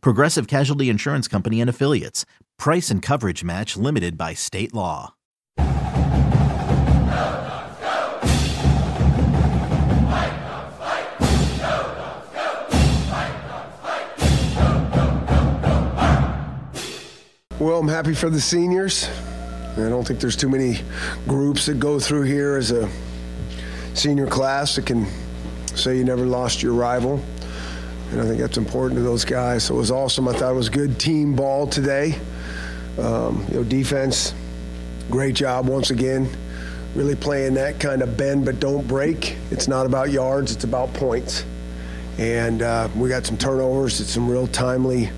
Progressive 0.00 0.46
Casualty 0.46 0.88
Insurance 0.88 1.28
Company 1.28 1.60
and 1.60 1.70
Affiliates. 1.70 2.24
Price 2.58 2.90
and 2.90 3.02
coverage 3.02 3.44
match 3.44 3.76
limited 3.76 4.16
by 4.16 4.34
state 4.34 4.74
law. 4.74 5.14
Well, 17.60 17.78
I'm 17.78 17.88
happy 17.88 18.14
for 18.14 18.28
the 18.28 18.40
seniors. 18.40 19.08
I 19.76 19.88
don't 19.88 20.06
think 20.06 20.20
there's 20.20 20.36
too 20.36 20.50
many 20.50 20.80
groups 21.26 21.66
that 21.66 21.78
go 21.78 21.98
through 21.98 22.24
here 22.24 22.56
as 22.56 22.72
a 22.72 22.90
senior 23.94 24.26
class 24.26 24.76
that 24.76 24.84
can 24.84 25.06
say 25.74 25.96
you 25.96 26.04
never 26.04 26.26
lost 26.26 26.62
your 26.62 26.74
rival. 26.74 27.22
And 28.14 28.22
I 28.22 28.26
think 28.26 28.38
that's 28.38 28.58
important 28.58 28.96
to 28.98 29.02
those 29.02 29.24
guys. 29.24 29.64
So 29.64 29.74
it 29.74 29.78
was 29.78 29.90
awesome. 29.90 30.28
I 30.28 30.34
thought 30.34 30.52
it 30.52 30.54
was 30.54 30.68
good 30.68 31.00
team 31.00 31.34
ball 31.34 31.66
today. 31.66 32.16
Um, 32.96 33.44
you 33.48 33.54
know, 33.54 33.64
defense, 33.64 34.32
great 35.10 35.34
job 35.34 35.66
once 35.66 35.90
again. 35.90 36.30
Really 36.94 37.16
playing 37.16 37.54
that 37.54 37.80
kind 37.80 38.02
of 38.02 38.16
bend 38.16 38.44
but 38.44 38.60
don't 38.60 38.86
break. 38.86 39.36
It's 39.50 39.66
not 39.66 39.84
about 39.84 40.12
yards, 40.12 40.52
it's 40.52 40.62
about 40.62 40.94
points. 40.94 41.44
And 42.16 42.62
uh, 42.62 42.88
we 42.94 43.08
got 43.08 43.26
some 43.26 43.36
turnovers 43.36 44.00
at 44.00 44.06
some 44.06 44.30
real 44.30 44.46
timely 44.46 45.10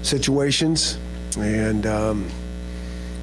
situations. 0.00 0.96
And, 1.38 1.84
um, 1.84 2.30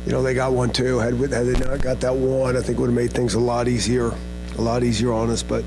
you 0.06 0.12
know, 0.12 0.22
they 0.22 0.36
got 0.36 0.54
one 0.54 0.70
too. 0.70 1.00
Had, 1.00 1.16
had 1.16 1.48
they 1.48 1.66
not 1.66 1.82
got 1.82 2.00
that 2.02 2.16
one, 2.16 2.56
I 2.56 2.62
think 2.62 2.78
would 2.78 2.90
have 2.90 2.96
made 2.96 3.12
things 3.12 3.34
a 3.34 3.40
lot 3.40 3.68
easier, 3.68 4.12
a 4.60 4.62
lot 4.62 4.84
easier 4.84 5.12
on 5.12 5.32
us. 5.32 5.42
But 5.42 5.66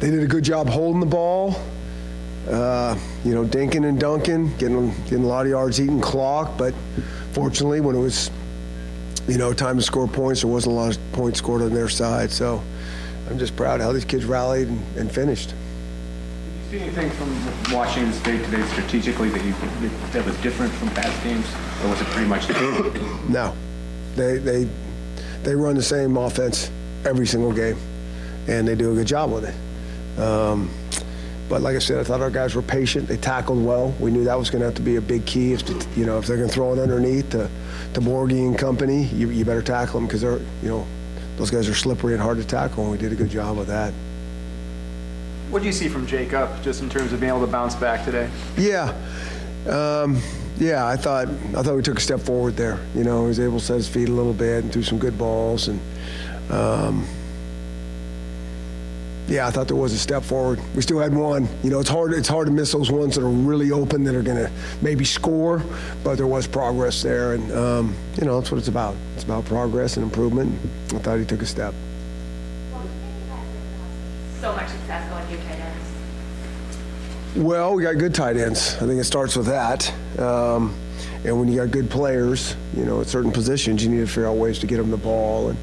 they 0.00 0.10
did 0.10 0.24
a 0.24 0.26
good 0.26 0.42
job 0.42 0.68
holding 0.68 0.98
the 0.98 1.06
ball. 1.06 1.54
Uh, 2.48 2.96
you 3.24 3.34
know, 3.34 3.44
dinking 3.44 3.88
and 3.88 3.98
dunking, 3.98 4.56
getting 4.56 4.90
getting 5.04 5.24
a 5.24 5.26
lot 5.26 5.46
of 5.46 5.50
yards, 5.50 5.80
eating 5.80 6.00
clock. 6.00 6.56
But 6.56 6.74
fortunately, 7.32 7.80
when 7.80 7.96
it 7.96 8.00
was, 8.00 8.30
you 9.26 9.36
know, 9.36 9.52
time 9.52 9.76
to 9.76 9.82
score 9.82 10.06
points, 10.06 10.42
there 10.42 10.50
wasn't 10.50 10.74
a 10.74 10.76
lot 10.76 10.96
of 10.96 11.12
points 11.12 11.38
scored 11.38 11.62
on 11.62 11.72
their 11.72 11.88
side. 11.88 12.30
So 12.30 12.62
I'm 13.28 13.38
just 13.38 13.56
proud 13.56 13.80
how 13.80 13.92
these 13.92 14.04
kids 14.04 14.24
rallied 14.24 14.68
and, 14.68 14.96
and 14.96 15.10
finished. 15.12 15.54
Did 16.70 16.72
you 16.72 16.78
see 16.78 16.84
anything 16.84 17.10
from 17.10 17.74
Washington 17.74 18.12
State 18.12 18.44
today 18.44 18.62
strategically 18.68 19.28
that 19.30 19.44
you 19.44 19.52
that 20.12 20.24
was 20.24 20.36
different 20.38 20.72
from 20.74 20.90
past 20.90 21.22
games, 21.24 21.46
or 21.82 21.90
was 21.90 22.00
it 22.00 22.06
pretty 22.08 22.28
much? 22.28 22.48
No, 23.28 23.56
they 24.14 24.38
they 24.38 24.68
they 25.42 25.54
run 25.56 25.74
the 25.74 25.82
same 25.82 26.16
offense 26.16 26.70
every 27.04 27.26
single 27.26 27.52
game, 27.52 27.76
and 28.46 28.68
they 28.68 28.76
do 28.76 28.92
a 28.92 28.94
good 28.94 29.06
job 29.08 29.32
with 29.32 29.44
it. 29.44 30.20
Um, 30.20 30.70
but 31.48 31.62
like 31.62 31.76
I 31.76 31.78
said, 31.78 31.98
I 31.98 32.04
thought 32.04 32.20
our 32.20 32.30
guys 32.30 32.54
were 32.54 32.62
patient. 32.62 33.06
They 33.08 33.16
tackled 33.16 33.64
well. 33.64 33.94
We 34.00 34.10
knew 34.10 34.24
that 34.24 34.38
was 34.38 34.50
going 34.50 34.60
to 34.60 34.66
have 34.66 34.74
to 34.76 34.82
be 34.82 34.96
a 34.96 35.00
big 35.00 35.24
key. 35.26 35.52
If 35.52 35.68
you 35.96 36.04
know 36.06 36.18
if 36.18 36.26
they're 36.26 36.36
going 36.36 36.48
to 36.48 36.54
throw 36.54 36.72
it 36.72 36.78
underneath 36.78 37.30
to, 37.30 37.48
to 37.94 38.00
Borghi 38.00 38.46
and 38.46 38.58
company, 38.58 39.04
you, 39.06 39.30
you 39.30 39.44
better 39.44 39.62
tackle 39.62 40.00
them 40.00 40.06
because 40.06 40.22
they're 40.22 40.38
you 40.62 40.68
know 40.68 40.86
those 41.36 41.50
guys 41.50 41.68
are 41.68 41.74
slippery 41.74 42.14
and 42.14 42.22
hard 42.22 42.38
to 42.38 42.44
tackle. 42.44 42.84
And 42.84 42.92
we 42.92 42.98
did 42.98 43.12
a 43.12 43.16
good 43.16 43.30
job 43.30 43.56
with 43.56 43.68
that. 43.68 43.92
What 45.50 45.60
do 45.60 45.66
you 45.66 45.72
see 45.72 45.88
from 45.88 46.06
Jacob 46.06 46.62
just 46.62 46.82
in 46.82 46.90
terms 46.90 47.12
of 47.12 47.20
being 47.20 47.30
able 47.30 47.46
to 47.46 47.52
bounce 47.52 47.76
back 47.76 48.04
today? 48.04 48.28
Yeah. 48.56 48.92
Um, 49.68 50.20
yeah, 50.58 50.86
I 50.86 50.96
thought 50.96 51.28
I 51.28 51.62
thought 51.62 51.76
we 51.76 51.82
took 51.82 51.98
a 51.98 52.00
step 52.00 52.20
forward 52.20 52.56
there. 52.56 52.80
You 52.94 53.04
know, 53.04 53.22
he 53.22 53.28
was 53.28 53.40
able 53.40 53.58
to 53.60 53.64
set 53.64 53.76
his 53.76 53.88
feet 53.88 54.08
a 54.08 54.12
little 54.12 54.32
bit 54.32 54.64
and 54.64 54.72
threw 54.72 54.82
some 54.82 54.98
good 54.98 55.18
balls, 55.18 55.68
and 55.68 55.80
um, 56.50 57.06
yeah, 59.28 59.46
I 59.46 59.50
thought 59.50 59.66
there 59.66 59.76
was 59.76 59.92
a 59.92 59.98
step 59.98 60.22
forward. 60.22 60.60
We 60.74 60.82
still 60.82 61.00
had 61.00 61.12
one. 61.12 61.48
You 61.64 61.70
know, 61.70 61.80
it's 61.80 61.88
hard. 61.88 62.12
It's 62.12 62.28
hard 62.28 62.46
to 62.46 62.52
miss 62.52 62.72
those 62.72 62.90
ones 62.90 63.16
that 63.16 63.22
are 63.22 63.28
really 63.28 63.72
open 63.72 64.04
that 64.04 64.14
are 64.14 64.22
going 64.22 64.36
to 64.36 64.50
maybe 64.82 65.04
score, 65.04 65.62
but 66.04 66.16
there 66.16 66.26
was 66.26 66.46
progress 66.46 67.02
there, 67.02 67.34
and 67.34 67.50
um, 67.52 67.94
you 68.18 68.24
know 68.24 68.38
that's 68.38 68.52
what 68.52 68.58
it's 68.58 68.68
about. 68.68 68.94
It's 69.14 69.24
about 69.24 69.44
progress 69.44 69.96
and 69.96 70.04
improvement. 70.04 70.56
I 70.94 70.98
thought 70.98 71.18
he 71.18 71.24
took 71.24 71.42
a 71.42 71.46
step. 71.46 71.74
So 74.40 74.52
much 74.52 74.68
success 74.68 75.10
going 75.10 75.26
through 75.26 75.38
tight 75.38 75.58
ends. 75.60 77.36
Well, 77.36 77.74
we 77.74 77.82
got 77.82 77.98
good 77.98 78.14
tight 78.14 78.36
ends. 78.36 78.76
I 78.76 78.86
think 78.86 79.00
it 79.00 79.04
starts 79.04 79.34
with 79.34 79.46
that. 79.46 79.92
Um, 80.20 80.72
and 81.24 81.36
when 81.40 81.48
you 81.48 81.56
got 81.56 81.72
good 81.72 81.90
players, 81.90 82.54
you 82.76 82.84
know, 82.84 83.00
at 83.00 83.08
certain 83.08 83.32
positions, 83.32 83.82
you 83.82 83.90
need 83.90 83.98
to 83.98 84.06
figure 84.06 84.28
out 84.28 84.36
ways 84.36 84.60
to 84.60 84.68
get 84.68 84.76
them 84.76 84.92
the 84.92 84.96
ball 84.96 85.48
and 85.48 85.58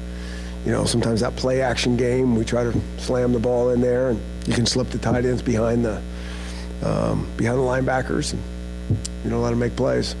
you 0.64 0.72
know, 0.72 0.84
sometimes 0.84 1.20
that 1.20 1.36
play 1.36 1.60
action 1.60 1.96
game, 1.96 2.36
we 2.36 2.44
try 2.44 2.64
to 2.64 2.80
slam 2.98 3.32
the 3.32 3.38
ball 3.38 3.70
in 3.70 3.80
there, 3.80 4.10
and 4.10 4.20
you 4.46 4.54
can 4.54 4.66
slip 4.66 4.88
the 4.88 4.98
tight 4.98 5.24
ends 5.24 5.42
behind 5.42 5.84
the 5.84 6.00
um, 6.82 7.28
behind 7.36 7.58
the 7.58 7.62
linebackers, 7.62 8.32
and 8.32 8.42
you 9.24 9.30
know, 9.30 9.40
let 9.40 9.50
them 9.50 9.58
make 9.58 9.76
plays. 9.76 10.14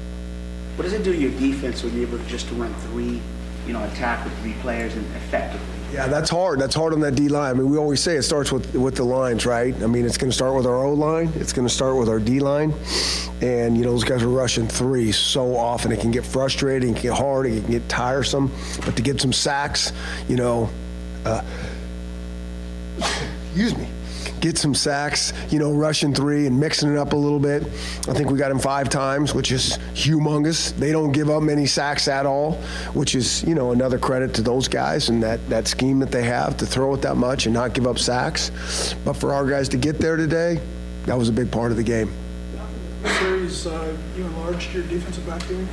What 0.76 0.84
does 0.84 0.92
it 0.92 1.02
do 1.02 1.12
to 1.12 1.18
your 1.18 1.30
defense 1.38 1.82
when 1.82 1.94
you're 1.94 2.08
able 2.08 2.18
just 2.26 2.48
to 2.48 2.54
run 2.54 2.74
three, 2.74 3.20
you 3.66 3.72
know, 3.72 3.82
attack 3.84 4.24
with 4.24 4.36
three 4.40 4.54
players 4.54 4.94
and 4.94 5.04
effectively? 5.16 5.73
Yeah, 5.94 6.08
that's 6.08 6.28
hard. 6.28 6.58
That's 6.58 6.74
hard 6.74 6.92
on 6.92 6.98
that 7.02 7.14
D 7.14 7.28
line. 7.28 7.50
I 7.50 7.54
mean, 7.54 7.70
we 7.70 7.78
always 7.78 8.00
say 8.00 8.16
it 8.16 8.24
starts 8.24 8.50
with 8.50 8.74
with 8.74 8.96
the 8.96 9.04
lines, 9.04 9.46
right? 9.46 9.72
I 9.80 9.86
mean, 9.86 10.04
it's 10.04 10.18
going 10.18 10.28
to 10.28 10.34
start 10.34 10.56
with 10.56 10.66
our 10.66 10.74
O 10.74 10.92
line. 10.92 11.32
It's 11.36 11.52
going 11.52 11.68
to 11.68 11.72
start 11.72 11.96
with 11.96 12.08
our 12.08 12.18
D 12.18 12.40
line, 12.40 12.74
and 13.40 13.76
you 13.78 13.84
know 13.84 13.92
those 13.92 14.02
guys 14.02 14.20
are 14.24 14.28
rushing 14.28 14.66
three 14.66 15.12
so 15.12 15.56
often. 15.56 15.92
It 15.92 16.00
can 16.00 16.10
get 16.10 16.26
frustrating. 16.26 16.90
It 16.90 16.94
can 16.94 17.02
get 17.02 17.12
hard. 17.12 17.46
It 17.46 17.62
can 17.62 17.70
get 17.70 17.88
tiresome. 17.88 18.50
But 18.84 18.96
to 18.96 19.02
get 19.02 19.20
some 19.20 19.32
sacks, 19.32 19.92
you 20.28 20.34
know, 20.34 20.68
uh, 21.24 21.42
excuse 22.98 23.76
me, 23.76 23.86
get 24.44 24.58
some 24.58 24.74
sacks. 24.74 25.32
You 25.48 25.58
know, 25.58 25.72
rushing 25.72 26.12
three 26.12 26.46
and 26.46 26.60
mixing 26.60 26.92
it 26.92 26.98
up 26.98 27.14
a 27.14 27.16
little 27.16 27.38
bit. 27.38 27.62
I 27.62 28.12
think 28.12 28.30
we 28.30 28.38
got 28.38 28.50
him 28.50 28.58
five 28.58 28.90
times, 28.90 29.34
which 29.34 29.50
is 29.50 29.78
humongous. 29.94 30.76
They 30.76 30.92
don't 30.92 31.12
give 31.12 31.30
up 31.30 31.42
many 31.42 31.64
sacks 31.64 32.08
at 32.08 32.26
all, 32.26 32.52
which 32.92 33.14
is 33.14 33.42
you 33.44 33.54
know 33.54 33.72
another 33.72 33.98
credit 33.98 34.34
to 34.34 34.42
those 34.42 34.68
guys 34.68 35.08
and 35.08 35.22
that 35.22 35.48
that 35.48 35.66
scheme 35.66 35.98
that 36.00 36.10
they 36.10 36.24
have 36.24 36.58
to 36.58 36.66
throw 36.66 36.92
it 36.94 37.00
that 37.02 37.16
much 37.16 37.46
and 37.46 37.54
not 37.54 37.72
give 37.72 37.86
up 37.86 37.98
sacks. 37.98 38.94
But 39.04 39.14
for 39.14 39.32
our 39.32 39.46
guys 39.46 39.68
to 39.70 39.78
get 39.78 39.98
there 39.98 40.16
today, 40.16 40.60
that 41.06 41.16
was 41.16 41.30
a 41.30 41.32
big 41.32 41.50
part 41.50 41.70
of 41.70 41.78
the 41.78 41.82
game. 41.82 42.12
series, 43.20 43.66
uh, 43.66 43.96
you 44.14 44.24
enlarged 44.24 44.74
your 44.74 44.82
defensive 44.84 45.26
back 45.26 45.46
doing? 45.48 45.66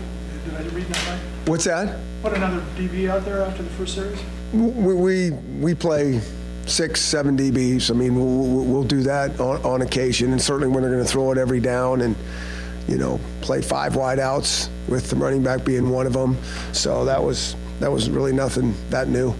Did 0.45 0.55
I 0.55 0.63
read 0.69 0.85
that 0.87 1.07
right? 1.07 1.19
What's 1.45 1.65
that? 1.65 1.99
Put 2.23 2.33
another 2.33 2.61
DB 2.77 3.09
out 3.09 3.25
there 3.25 3.41
after 3.41 3.63
the 3.63 3.69
first 3.71 3.95
series? 3.95 4.19
We 4.53 4.93
we, 4.93 5.31
we 5.59 5.75
play 5.75 6.21
six, 6.71 7.01
seven 7.01 7.37
DBs. 7.37 7.91
I 7.91 7.93
mean, 7.93 8.15
we'll, 8.15 8.65
we'll 8.65 8.83
do 8.83 9.01
that 9.03 9.39
on, 9.39 9.61
on 9.63 9.81
occasion, 9.81 10.31
and 10.31 10.41
certainly 10.41 10.69
when 10.69 10.83
they're 10.83 10.91
going 10.91 11.03
to 11.03 11.09
throw 11.09 11.31
it 11.31 11.37
every 11.37 11.59
down 11.59 12.01
and 12.01 12.15
you 12.87 12.97
know 12.97 13.19
play 13.41 13.61
five 13.61 13.93
wideouts 13.93 14.69
with 14.87 15.09
the 15.09 15.15
running 15.15 15.43
back 15.43 15.63
being 15.63 15.89
one 15.89 16.07
of 16.07 16.13
them. 16.13 16.37
So 16.73 17.05
that 17.05 17.21
was 17.21 17.55
that 17.79 17.91
was 17.91 18.09
really 18.09 18.33
nothing 18.33 18.73
that 18.89 19.07
new. 19.07 19.33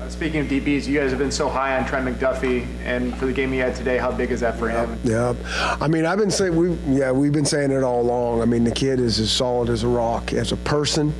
Uh, 0.00 0.08
Speaking 0.08 0.40
of 0.40 0.46
DBs, 0.46 0.86
you 0.86 0.98
guys 0.98 1.10
have 1.10 1.18
been 1.18 1.30
so 1.30 1.48
high 1.48 1.76
on 1.78 1.86
Trent 1.86 2.06
McDuffie, 2.06 2.66
and 2.84 3.16
for 3.16 3.26
the 3.26 3.32
game 3.32 3.52
he 3.52 3.58
had 3.58 3.74
today, 3.76 3.98
how 3.98 4.10
big 4.10 4.30
is 4.30 4.40
that 4.40 4.58
for 4.58 4.68
him? 4.68 4.98
Yeah, 5.04 5.34
I 5.80 5.86
mean, 5.88 6.06
I've 6.06 6.18
been 6.18 6.30
saying 6.30 6.56
we, 6.56 6.72
yeah, 6.98 7.12
we've 7.12 7.32
been 7.32 7.44
saying 7.44 7.70
it 7.70 7.82
all 7.82 8.00
along. 8.00 8.42
I 8.42 8.46
mean, 8.46 8.64
the 8.64 8.72
kid 8.72 8.98
is 8.98 9.20
as 9.20 9.30
solid 9.30 9.68
as 9.68 9.84
a 9.84 9.88
rock 9.88 10.32
as 10.32 10.52
a 10.52 10.56
person. 10.56 11.12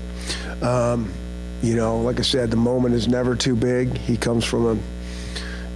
Um, 0.62 1.12
you 1.62 1.76
know, 1.76 1.98
like 1.98 2.18
I 2.18 2.22
said, 2.22 2.50
the 2.50 2.56
moment 2.56 2.94
is 2.94 3.06
never 3.06 3.36
too 3.36 3.54
big. 3.54 3.96
He 3.96 4.16
comes 4.16 4.44
from 4.44 4.66
a, 4.66 4.78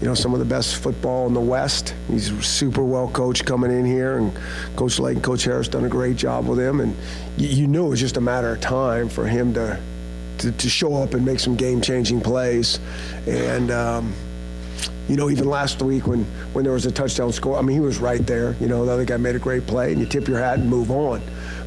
you 0.00 0.06
know, 0.06 0.14
some 0.14 0.32
of 0.34 0.38
the 0.38 0.44
best 0.44 0.76
football 0.76 1.26
in 1.26 1.34
the 1.34 1.40
West. 1.40 1.94
He's 2.08 2.31
super 2.44 2.82
well 2.84 3.08
coached 3.08 3.46
coming 3.46 3.70
in 3.70 3.84
here, 3.84 4.19
and 4.19 4.32
Coach 4.76 4.98
Lake 4.98 5.16
and 5.16 5.25
Coach 5.25 5.44
Harris 5.44 5.69
done 5.69 5.84
a 5.84 5.88
great 5.88 6.16
job 6.16 6.46
with 6.46 6.58
him. 6.58 6.81
And 6.81 6.94
you, 7.37 7.48
you 7.48 7.66
knew 7.66 7.87
it 7.87 7.90
was 7.90 8.00
just 8.00 8.16
a 8.16 8.20
matter 8.20 8.52
of 8.52 8.60
time 8.60 9.08
for 9.08 9.26
him 9.26 9.54
to, 9.54 9.81
to, 10.38 10.52
to 10.52 10.69
show 10.69 10.94
up 11.02 11.14
and 11.14 11.25
make 11.25 11.40
some 11.40 11.56
game-changing 11.56 12.20
plays. 12.20 12.78
And 13.26 13.70
um, 13.70 14.12
you 15.08 15.16
know, 15.16 15.31
even 15.31 15.48
last 15.48 15.81
week 15.82 16.06
when, 16.06 16.25
when 16.52 16.64
there 16.64 16.75
was 16.75 16.84
a 16.84 16.93
touchdown 16.93 17.32
score, 17.32 17.56
I 17.56 17.62
mean, 17.62 17.76
he 17.76 17.81
was 17.81 17.98
right 17.98 18.25
there. 18.26 18.56
You 18.60 18.66
know, 18.66 18.84
the 18.84 18.93
other 18.93 19.04
guy 19.04 19.16
made 19.16 19.37
a 19.37 19.38
great 19.38 19.66
play, 19.66 19.93
and 19.93 20.00
you 20.00 20.06
tip 20.06 20.28
your 20.28 20.38
hat 20.38 20.58
and 20.58 20.69
move 20.69 20.90
on. 20.90 21.22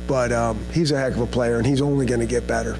But 0.07 0.31
um, 0.31 0.59
he's 0.73 0.91
a 0.91 0.97
heck 0.97 1.13
of 1.13 1.21
a 1.21 1.27
player, 1.27 1.57
and 1.57 1.65
he's 1.65 1.81
only 1.81 2.05
going 2.05 2.19
to 2.19 2.25
get 2.25 2.45
better. 2.47 2.77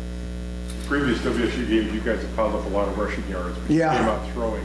previous 0.88 1.18
WSU 1.20 1.68
games, 1.68 1.94
you 1.94 2.02
guys 2.02 2.22
have 2.22 2.36
piled 2.36 2.56
up 2.56 2.66
a 2.66 2.70
lot 2.70 2.88
of 2.88 2.98
rushing 2.98 3.28
yards. 3.30 3.58
But 3.60 3.70
Yeah. 3.70 3.94
You 3.94 4.00
came 4.00 4.10
out 4.10 4.32
throwing 4.32 4.64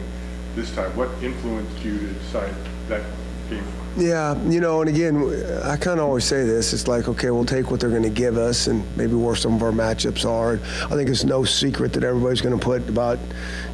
this 0.54 0.74
time. 0.74 0.94
What 0.96 1.10
influenced 1.22 1.84
you 1.84 1.98
to 1.98 2.06
decide 2.06 2.54
that 2.88 3.02
game? 3.48 3.64
Yeah, 3.96 4.36
you 4.48 4.58
know, 4.58 4.80
and 4.80 4.90
again, 4.90 5.16
I 5.62 5.76
kind 5.76 6.00
of 6.00 6.06
always 6.06 6.24
say 6.24 6.42
this. 6.42 6.72
It's 6.72 6.88
like, 6.88 7.06
okay, 7.06 7.30
we'll 7.30 7.44
take 7.44 7.70
what 7.70 7.78
they're 7.78 7.90
going 7.90 8.02
to 8.02 8.10
give 8.10 8.36
us 8.36 8.66
and 8.66 8.84
maybe 8.96 9.14
where 9.14 9.36
some 9.36 9.54
of 9.54 9.62
our 9.62 9.70
matchups 9.70 10.28
are. 10.28 10.54
I 10.86 10.96
think 10.96 11.08
it's 11.08 11.22
no 11.22 11.44
secret 11.44 11.92
that 11.92 12.02
everybody's 12.02 12.40
going 12.40 12.58
to 12.58 12.62
put 12.62 12.88
about, 12.88 13.20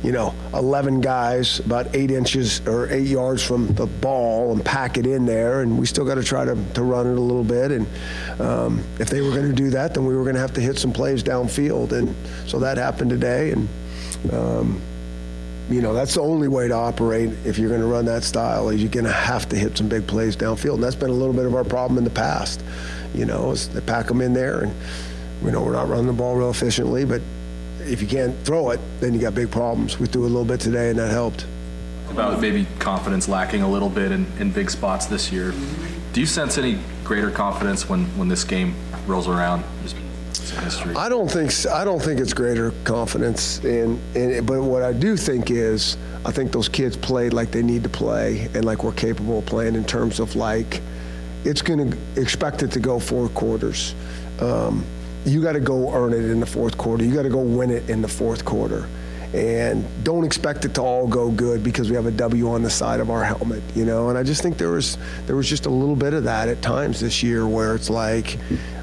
you 0.02 0.12
know, 0.12 0.34
11 0.52 1.00
guys 1.00 1.60
about 1.60 1.94
eight 1.96 2.10
inches 2.10 2.60
or 2.68 2.92
eight 2.92 3.06
yards 3.06 3.42
from 3.42 3.68
the 3.68 3.86
ball 3.86 4.52
and 4.52 4.62
pack 4.62 4.98
it 4.98 5.06
in 5.06 5.24
there. 5.24 5.62
And 5.62 5.78
we 5.78 5.86
still 5.86 6.04
got 6.04 6.16
to 6.16 6.22
try 6.22 6.44
to, 6.44 6.54
to 6.74 6.82
run 6.82 7.06
it 7.06 7.16
a 7.16 7.20
little 7.20 7.44
bit. 7.44 7.72
And 7.72 7.86
um, 8.42 8.84
if 8.98 9.08
they 9.08 9.22
were 9.22 9.30
going 9.30 9.48
to 9.48 9.54
do 9.54 9.70
that, 9.70 9.94
then 9.94 10.04
we 10.04 10.14
were 10.14 10.24
going 10.24 10.34
to 10.34 10.40
have 10.42 10.52
to 10.54 10.60
hit 10.60 10.78
some 10.78 10.92
plays 10.92 11.22
downfield. 11.22 11.92
And 11.92 12.14
so 12.46 12.58
that 12.58 12.76
happened 12.76 13.08
today. 13.08 13.52
And, 13.52 13.68
um, 14.34 14.82
you 15.70 15.80
know, 15.80 15.94
that's 15.94 16.14
the 16.14 16.20
only 16.20 16.48
way 16.48 16.66
to 16.66 16.74
operate 16.74 17.30
if 17.44 17.56
you're 17.56 17.68
going 17.68 17.80
to 17.80 17.86
run 17.86 18.04
that 18.06 18.24
style 18.24 18.70
is 18.70 18.82
you're 18.82 18.90
going 18.90 19.06
to 19.06 19.12
have 19.12 19.48
to 19.50 19.56
hit 19.56 19.78
some 19.78 19.88
big 19.88 20.06
plays 20.06 20.36
downfield. 20.36 20.74
And 20.74 20.82
that's 20.82 20.96
been 20.96 21.10
a 21.10 21.14
little 21.14 21.32
bit 21.32 21.46
of 21.46 21.54
our 21.54 21.62
problem 21.62 21.96
in 21.96 22.02
the 22.02 22.10
past. 22.10 22.60
You 23.14 23.24
know, 23.24 23.52
is 23.52 23.68
they 23.68 23.80
pack 23.80 24.06
them 24.06 24.20
in 24.20 24.32
there 24.32 24.62
and, 24.62 24.74
you 25.44 25.52
know, 25.52 25.62
we're 25.62 25.72
not 25.72 25.88
running 25.88 26.08
the 26.08 26.12
ball 26.12 26.34
real 26.34 26.50
efficiently, 26.50 27.04
but 27.04 27.22
if 27.80 28.02
you 28.02 28.08
can't 28.08 28.36
throw 28.44 28.70
it, 28.70 28.80
then 28.98 29.14
you 29.14 29.20
got 29.20 29.34
big 29.34 29.50
problems. 29.50 29.98
We 29.98 30.06
threw 30.06 30.22
a 30.22 30.26
little 30.26 30.44
bit 30.44 30.60
today 30.60 30.90
and 30.90 30.98
that 30.98 31.10
helped. 31.10 31.46
About 32.10 32.40
maybe 32.40 32.66
confidence 32.80 33.28
lacking 33.28 33.62
a 33.62 33.70
little 33.70 33.88
bit 33.88 34.10
in, 34.10 34.26
in 34.40 34.50
big 34.50 34.70
spots 34.70 35.06
this 35.06 35.30
year. 35.30 35.54
Do 36.12 36.20
you 36.20 36.26
sense 36.26 36.58
any 36.58 36.80
greater 37.04 37.30
confidence 37.30 37.88
when, 37.88 38.06
when 38.18 38.26
this 38.26 38.42
game 38.42 38.74
rolls 39.06 39.28
around? 39.28 39.62
I 40.96 41.08
don't 41.08 41.30
think 41.30 41.52
I 41.66 41.84
don't 41.84 42.00
think 42.00 42.20
it's 42.20 42.32
greater 42.32 42.72
confidence 42.84 43.62
in, 43.64 44.00
in 44.14 44.30
it, 44.30 44.46
but 44.46 44.62
what 44.62 44.82
I 44.82 44.92
do 44.92 45.16
think 45.16 45.50
is 45.50 45.96
I 46.24 46.32
think 46.32 46.52
those 46.52 46.68
kids 46.68 46.96
played 46.96 47.32
like 47.32 47.50
they 47.50 47.62
need 47.62 47.82
to 47.82 47.88
play 47.88 48.48
and 48.54 48.64
like 48.64 48.84
we're 48.84 48.92
capable 48.92 49.38
of 49.38 49.46
playing 49.46 49.74
in 49.74 49.84
terms 49.84 50.20
of 50.20 50.36
like 50.36 50.80
it's 51.44 51.62
going 51.62 51.90
to 51.90 52.20
expect 52.20 52.62
it 52.62 52.70
to 52.72 52.80
go 52.80 52.98
four 52.98 53.28
quarters. 53.30 53.94
Um, 54.40 54.84
you 55.24 55.42
got 55.42 55.52
to 55.52 55.60
go 55.60 55.92
earn 55.92 56.12
it 56.12 56.24
in 56.24 56.40
the 56.40 56.46
fourth 56.46 56.76
quarter. 56.76 57.04
You 57.04 57.14
got 57.14 57.22
to 57.22 57.30
go 57.30 57.40
win 57.40 57.70
it 57.70 57.88
in 57.88 58.02
the 58.02 58.08
fourth 58.08 58.44
quarter. 58.44 58.88
And 59.32 59.86
don't 60.02 60.24
expect 60.24 60.64
it 60.64 60.74
to 60.74 60.82
all 60.82 61.06
go 61.06 61.30
good 61.30 61.62
because 61.62 61.88
we 61.88 61.94
have 61.94 62.06
a 62.06 62.10
W 62.10 62.50
on 62.50 62.62
the 62.62 62.70
side 62.70 62.98
of 62.98 63.10
our 63.10 63.22
helmet, 63.22 63.62
you 63.76 63.84
know. 63.84 64.08
And 64.08 64.18
I 64.18 64.24
just 64.24 64.42
think 64.42 64.58
there 64.58 64.70
was 64.70 64.98
there 65.26 65.36
was 65.36 65.48
just 65.48 65.66
a 65.66 65.70
little 65.70 65.94
bit 65.94 66.14
of 66.14 66.24
that 66.24 66.48
at 66.48 66.62
times 66.62 66.98
this 67.00 67.22
year 67.22 67.46
where 67.46 67.76
it's 67.76 67.88
like 67.88 68.38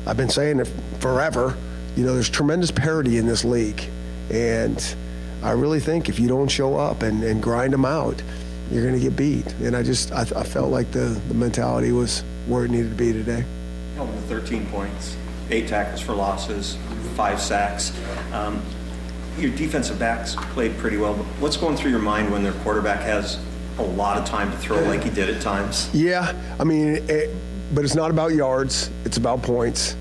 I've 0.07 0.18
been 0.18 0.30
saying 0.30 0.59
it 0.62 0.69
forever. 1.00 1.57
You 1.98 2.06
know, 2.06 2.13
there's 2.13 2.30
tremendous 2.30 2.71
parity 2.71 3.18
in 3.18 3.25
this 3.25 3.44
league, 3.44 3.83
and 4.31 4.95
I 5.44 5.51
really 5.51 5.81
think 5.81 6.07
if 6.07 6.18
you 6.19 6.30
don't 6.30 6.48
show 6.48 6.77
up 6.77 7.04
and, 7.04 7.24
and 7.24 7.44
grind 7.44 7.74
them 7.74 7.83
out, 7.83 8.21
you're 8.71 8.83
going 8.83 8.95
to 8.95 9.01
get 9.01 9.15
beat. 9.18 9.45
And 9.56 9.75
I 9.75 9.83
just 9.83 10.12
I, 10.13 10.21
I 10.21 10.44
felt 10.44 10.71
like 10.71 10.92
the, 10.92 11.19
the 11.27 11.33
mentality 11.33 11.92
was 11.92 12.24
where 12.48 12.63
it 12.63 12.71
needed 12.71 12.89
to 12.89 12.95
be 12.95 13.12
today. 13.12 13.44
Them 13.95 14.07
to 14.07 14.21
13 14.21 14.65
points, 14.68 15.18
eight 15.50 15.68
tackles 15.68 16.00
for 16.00 16.13
losses, 16.13 16.77
five 17.15 17.42
sacks. 17.42 17.92
Um, 18.31 18.62
your 19.38 19.51
defensive 19.56 20.00
backs 20.00 20.36
played 20.53 20.77
pretty 20.77 20.98
well, 20.98 21.15
but 21.15 21.25
what's 21.39 21.57
going 21.57 21.75
through 21.75 21.92
your 21.92 22.00
mind 22.00 22.31
when 22.31 22.44
their 22.44 22.53
quarterback 22.53 23.01
has 23.01 23.39
a 23.77 23.83
lot 23.83 24.18
of 24.18 24.25
time 24.25 24.51
to 24.51 24.57
throw 24.57 24.81
like 24.83 25.03
he 25.03 25.10
did 25.10 25.30
at 25.30 25.42
times? 25.42 25.89
Yeah, 25.94 26.33
I 26.60 26.63
mean, 26.63 26.95
it, 27.10 27.36
but 27.74 27.84
it's 27.84 27.96
not 27.96 28.12
about 28.12 28.34
yards; 28.34 28.90
it's 29.06 29.18
about 29.18 29.44
points. 29.44 29.96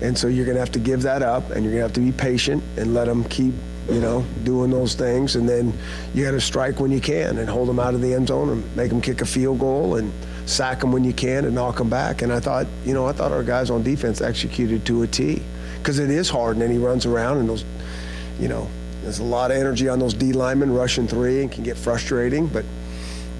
And 0.00 0.18
so 0.18 0.26
you're 0.26 0.44
going 0.44 0.56
to 0.56 0.60
have 0.60 0.72
to 0.72 0.80
give 0.80 1.02
that 1.02 1.22
up, 1.22 1.50
and 1.50 1.64
you're 1.64 1.72
going 1.72 1.76
to 1.76 1.82
have 1.82 1.92
to 1.92 2.00
be 2.00 2.10
patient 2.10 2.62
and 2.76 2.92
let 2.92 3.06
them 3.06 3.22
keep, 3.24 3.54
you 3.88 4.00
know, 4.00 4.24
doing 4.42 4.70
those 4.70 4.94
things. 4.96 5.36
And 5.36 5.48
then 5.48 5.72
you 6.12 6.24
got 6.24 6.32
to 6.32 6.40
strike 6.40 6.80
when 6.80 6.90
you 6.90 7.00
can 7.00 7.38
and 7.38 7.48
hold 7.48 7.68
them 7.68 7.78
out 7.78 7.94
of 7.94 8.00
the 8.00 8.12
end 8.12 8.26
zone 8.26 8.48
and 8.48 8.76
make 8.76 8.88
them 8.88 9.00
kick 9.00 9.20
a 9.20 9.24
field 9.24 9.60
goal 9.60 9.96
and 9.96 10.12
sack 10.44 10.80
them 10.80 10.90
when 10.90 11.04
you 11.04 11.12
can 11.12 11.44
and 11.44 11.54
knock 11.54 11.76
them 11.76 11.88
back. 11.88 12.22
And 12.22 12.32
I 12.32 12.40
thought, 12.40 12.66
you 12.84 12.94
know, 12.94 13.06
I 13.06 13.12
thought 13.12 13.30
our 13.30 13.44
guys 13.44 13.70
on 13.70 13.84
defense 13.84 14.20
executed 14.20 14.84
to 14.86 15.02
a 15.02 15.06
T 15.06 15.40
because 15.78 16.00
it 16.00 16.10
is 16.10 16.28
hard, 16.28 16.56
and 16.56 16.62
then 16.62 16.70
he 16.72 16.78
runs 16.78 17.06
around 17.06 17.38
and 17.38 17.48
those, 17.48 17.64
you 18.40 18.48
know, 18.48 18.68
there's 19.02 19.20
a 19.20 19.24
lot 19.24 19.52
of 19.52 19.56
energy 19.56 19.88
on 19.88 20.00
those 20.00 20.14
D 20.14 20.32
linemen 20.32 20.72
rushing 20.74 21.06
three 21.06 21.42
and 21.42 21.52
can 21.52 21.62
get 21.62 21.76
frustrating, 21.76 22.48
but. 22.48 22.64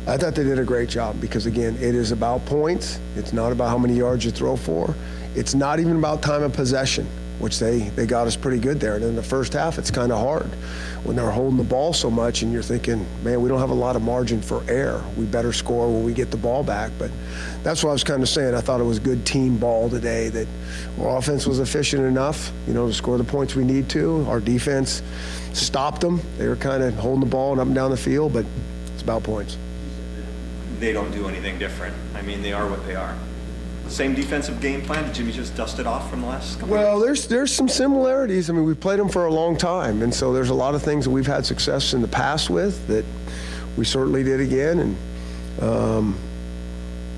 I 0.05 0.17
thought 0.17 0.35
they 0.35 0.43
did 0.43 0.59
a 0.59 0.65
great 0.65 0.89
job 0.89 1.21
because, 1.21 1.47
again, 1.47 1.77
it 1.77 1.95
is 1.95 2.11
about 2.11 2.45
points. 2.45 2.99
It's 3.15 3.33
not 3.33 3.53
about 3.53 3.69
how 3.69 3.79
many 3.79 3.95
yards 3.95 4.25
you 4.25 4.33
throw 4.33 4.57
for. 4.57 4.95
It's 5.37 5.55
not 5.55 5.79
even 5.79 5.97
about 5.97 6.23
time 6.23 6.43
of 6.43 6.53
possession, 6.53 7.07
which 7.39 7.61
they, 7.61 7.79
they 7.91 8.05
got 8.05 8.27
us 8.27 8.35
pretty 8.35 8.59
good 8.59 8.81
there. 8.81 8.97
And 8.97 9.05
in 9.05 9.15
the 9.15 9.23
first 9.23 9.53
half, 9.53 9.79
it's 9.79 9.93
kind 9.93 10.11
of 10.11 10.19
hard 10.19 10.51
when 11.05 11.15
they're 11.15 11.31
holding 11.31 11.57
the 11.57 11.65
ball 11.65 11.93
so 11.93 12.11
much 12.11 12.43
and 12.43 12.53
you're 12.53 12.63
thinking, 12.63 13.07
man, 13.23 13.41
we 13.41 13.49
don't 13.49 13.61
have 13.61 13.71
a 13.71 13.75
lot 13.75 13.95
of 13.95 14.03
margin 14.03 14.43
for 14.43 14.65
error. 14.69 15.05
We 15.17 15.25
better 15.25 15.53
score 15.53 15.87
when 15.87 16.03
we 16.03 16.13
get 16.13 16.33
the 16.33 16.37
ball 16.37 16.65
back. 16.65 16.91
But 16.99 17.13
that's 17.63 17.85
what 17.85 17.91
I 17.91 17.93
was 17.93 18.03
kind 18.03 18.23
of 18.25 18.29
saying. 18.29 18.57
I 18.57 18.61
thought 18.61 18.81
it 18.81 18.85
was 18.85 18.99
good 18.99 19.25
team 19.25 19.57
ball 19.57 19.89
today 19.89 20.31
that 20.31 20.49
our 21.01 21.17
offense 21.17 21.47
was 21.47 21.61
efficient 21.61 22.03
enough, 22.03 22.51
you 22.67 22.75
know, 22.75 22.89
to 22.89 22.93
score 22.93 23.19
the 23.19 23.25
points 23.25 23.55
we 23.55 23.65
need 23.65 23.89
to. 23.91 24.27
Our 24.29 24.41
defense 24.41 25.01
stopped 25.53 26.01
them. 26.01 26.21
They 26.39 26.49
were 26.49 26.57
kind 26.57 26.83
of 26.83 26.93
holding 26.95 27.21
the 27.21 27.31
ball 27.31 27.53
and 27.53 27.61
up 27.61 27.67
and 27.69 27.75
down 27.77 27.93
the 27.93 27.97
field, 27.97 28.33
but 28.33 28.45
it's 28.93 29.03
about 29.03 29.23
points. 29.23 29.57
They 30.83 30.93
don't 30.93 31.13
do 31.13 31.29
anything 31.29 31.61
different. 31.61 31.95
I 32.13 32.23
mean, 32.23 32.43
they 32.43 32.53
are 32.53 32.69
what 32.69 32.85
they 32.85 32.97
are. 32.97 33.17
Same 33.87 34.17
defensive 34.17 34.61
game 34.61 34.83
plan? 34.83 35.05
Did 35.05 35.15
Jimmy 35.15 35.31
just 35.31 35.55
dust 35.55 35.79
it 35.79 35.87
off 35.87 36.11
from 36.11 36.23
the 36.23 36.27
last 36.27 36.59
couple 36.59 36.75
Well, 36.75 36.97
years? 36.97 37.05
there's 37.05 37.29
there's 37.29 37.55
some 37.55 37.69
similarities. 37.69 38.51
I 38.51 38.53
mean, 38.53 38.65
we've 38.65 38.81
played 38.81 38.99
them 38.99 39.09
for 39.09 39.27
a 39.27 39.33
long 39.33 39.57
time, 39.57 40.03
and 40.03 40.13
so 40.13 40.33
there's 40.33 40.49
a 40.51 40.55
lot 40.55 40.75
of 40.75 40.83
things 40.83 41.05
that 41.05 41.13
we've 41.13 41.27
had 41.27 41.47
success 41.47 41.95
in 41.95 42.03
the 42.03 42.09
past 42.09 42.51
with 42.51 42.85
that 42.89 43.05
we 43.77 43.85
certainly 43.85 44.25
did 44.25 44.41
again. 44.41 44.81
And 44.81 45.63
um, 45.63 46.19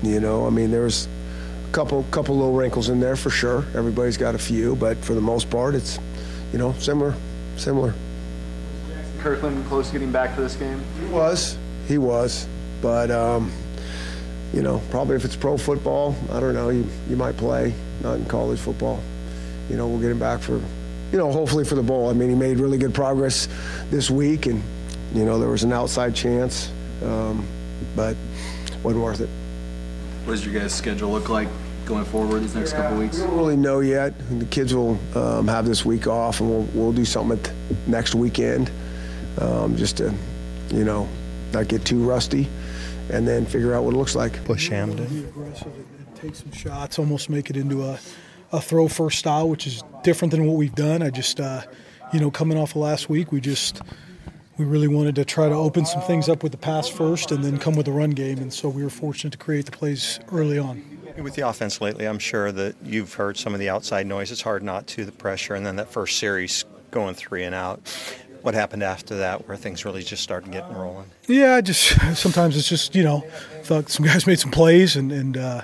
you 0.03 0.19
know, 0.19 0.45
I 0.45 0.51
mean, 0.51 0.69
there's 0.69 1.07
a 1.67 1.73
couple 1.73 2.03
couple 2.11 2.35
little 2.37 2.53
wrinkles 2.53 2.89
in 2.89 2.99
there 2.99 3.15
for 3.15 3.31
sure. 3.31 3.65
Everybody's 3.73 4.17
got 4.17 4.35
a 4.35 4.39
few, 4.39 4.75
but 4.75 4.95
for 4.99 5.15
the 5.15 5.21
most 5.21 5.49
part, 5.49 5.73
it's 5.73 5.97
you 6.53 6.59
know 6.59 6.73
similar, 6.73 7.15
similar. 7.57 7.95
Kirkland 9.21 9.65
close 9.65 9.87
to 9.87 9.93
getting 9.93 10.11
back 10.11 10.35
to 10.35 10.41
this 10.41 10.55
game? 10.55 10.83
He 10.99 11.07
was, 11.07 11.57
he 11.87 11.97
was, 11.97 12.47
but 12.85 13.09
um, 13.09 13.51
you 14.53 14.61
know, 14.61 14.79
probably 14.91 15.15
if 15.15 15.25
it's 15.25 15.35
pro 15.35 15.57
football, 15.57 16.15
I 16.31 16.39
don't 16.39 16.53
know, 16.53 16.69
you 16.69 16.87
you 17.09 17.15
might 17.15 17.35
play, 17.35 17.73
not 18.03 18.17
in 18.17 18.25
college 18.25 18.59
football. 18.59 19.01
You 19.71 19.75
know, 19.75 19.87
we'll 19.87 19.99
get 19.99 20.11
him 20.11 20.19
back 20.19 20.39
for, 20.39 20.57
you 21.11 21.17
know, 21.17 21.31
hopefully 21.31 21.65
for 21.65 21.73
the 21.73 21.81
bowl. 21.81 22.11
I 22.11 22.13
mean, 22.13 22.29
he 22.29 22.35
made 22.35 22.59
really 22.59 22.77
good 22.77 22.93
progress 22.93 23.47
this 23.89 24.11
week, 24.11 24.45
and 24.45 24.61
you 25.15 25.25
know, 25.25 25.39
there 25.39 25.49
was 25.49 25.63
an 25.63 25.73
outside 25.73 26.13
chance, 26.13 26.69
um, 27.03 27.47
but 27.95 28.15
wasn't 28.83 29.03
worth 29.03 29.19
it. 29.19 29.29
What 30.25 30.33
does 30.33 30.45
your 30.45 30.53
guys' 30.53 30.71
schedule 30.71 31.09
look 31.09 31.27
like 31.27 31.47
going 31.87 32.05
forward 32.05 32.41
these 32.41 32.53
next 32.53 32.73
couple 32.73 32.99
weeks? 32.99 33.17
We 33.17 33.23
don't 33.23 33.35
really 33.35 33.57
know 33.57 33.79
yet. 33.79 34.13
The 34.29 34.45
kids 34.45 34.75
will 34.75 34.99
um, 35.15 35.47
have 35.47 35.65
this 35.65 35.83
week 35.83 36.05
off, 36.05 36.39
and 36.39 36.47
we'll 36.47 36.69
we'll 36.75 36.93
do 36.93 37.03
something 37.03 37.39
at 37.39 37.51
next 37.87 38.13
weekend, 38.13 38.69
um, 39.41 39.75
just 39.75 39.97
to, 39.97 40.13
you 40.69 40.83
know, 40.83 41.09
not 41.55 41.67
get 41.67 41.85
too 41.85 42.03
rusty, 42.03 42.47
and 43.11 43.27
then 43.27 43.45
figure 43.45 43.73
out 43.73 43.83
what 43.83 43.93
it 43.93 43.97
looks 43.97 44.15
like. 44.15 44.43
Bush 44.45 44.69
Hamdan. 44.69 45.09
Be 45.09 45.25
aggressive 45.25 45.67
and, 45.67 46.07
and 46.07 46.15
take 46.15 46.35
some 46.35 46.51
shots, 46.51 46.99
almost 46.99 47.29
make 47.29 47.49
it 47.49 47.57
into 47.57 47.83
a, 47.83 47.99
a 48.51 48.61
throw 48.61 48.87
first 48.87 49.19
style, 49.19 49.49
which 49.49 49.67
is 49.67 49.83
different 50.03 50.31
than 50.31 50.45
what 50.45 50.55
we've 50.55 50.75
done. 50.75 51.01
I 51.01 51.09
just, 51.09 51.39
uh, 51.39 51.61
you 52.13 52.19
know, 52.19 52.31
coming 52.31 52.57
off 52.57 52.71
of 52.71 52.77
last 52.77 53.09
week, 53.09 53.31
we 53.31 53.41
just 53.41 53.81
we 54.57 54.65
really 54.65 54.87
wanted 54.87 55.15
to 55.15 55.25
try 55.25 55.49
to 55.49 55.55
open 55.55 55.85
some 55.85 56.01
things 56.01 56.29
up 56.29 56.41
with 56.41 56.51
the 56.51 56.57
pass 56.57 56.87
first, 56.87 57.31
and 57.31 57.43
then 57.43 57.57
come 57.57 57.75
with 57.75 57.87
the 57.87 57.91
run 57.91 58.11
game, 58.11 58.37
and 58.37 58.53
so 58.53 58.69
we 58.69 58.83
were 58.83 58.89
fortunate 58.89 59.31
to 59.31 59.37
create 59.37 59.65
the 59.65 59.71
plays 59.71 60.19
early 60.31 60.57
on. 60.57 60.83
With 61.17 61.35
the 61.35 61.47
offense 61.47 61.81
lately, 61.81 62.05
I'm 62.05 62.19
sure 62.19 62.51
that 62.51 62.75
you've 62.83 63.13
heard 63.13 63.37
some 63.37 63.53
of 63.53 63.59
the 63.59 63.69
outside 63.69 64.05
noise. 64.05 64.31
It's 64.31 64.41
hard 64.41 64.63
not 64.63 64.87
to, 64.87 65.05
the 65.05 65.11
pressure, 65.11 65.55
and 65.55 65.65
then 65.65 65.75
that 65.77 65.89
first 65.89 66.17
series 66.19 66.65
going 66.91 67.15
three 67.15 67.43
and 67.43 67.53
out. 67.53 67.81
What 68.45 68.53
happened 68.53 68.83
after 68.83 69.17
that 69.17 69.47
where 69.47 69.57
things 69.57 69.85
really 69.85 70.03
just 70.03 70.21
started 70.21 70.51
getting 70.51 70.75
rolling? 70.75 71.07
Yeah, 71.27 71.59
just 71.61 71.99
sometimes 72.15 72.55
it's 72.55 72.69
just 72.69 72.93
you 72.93 73.01
know, 73.03 73.21
thought 73.63 73.89
some 73.89 74.05
guys 74.05 74.27
made 74.27 74.39
some 74.39 74.51
plays, 74.51 74.95
and 74.95 75.11
and 75.11 75.35
uh, 75.35 75.61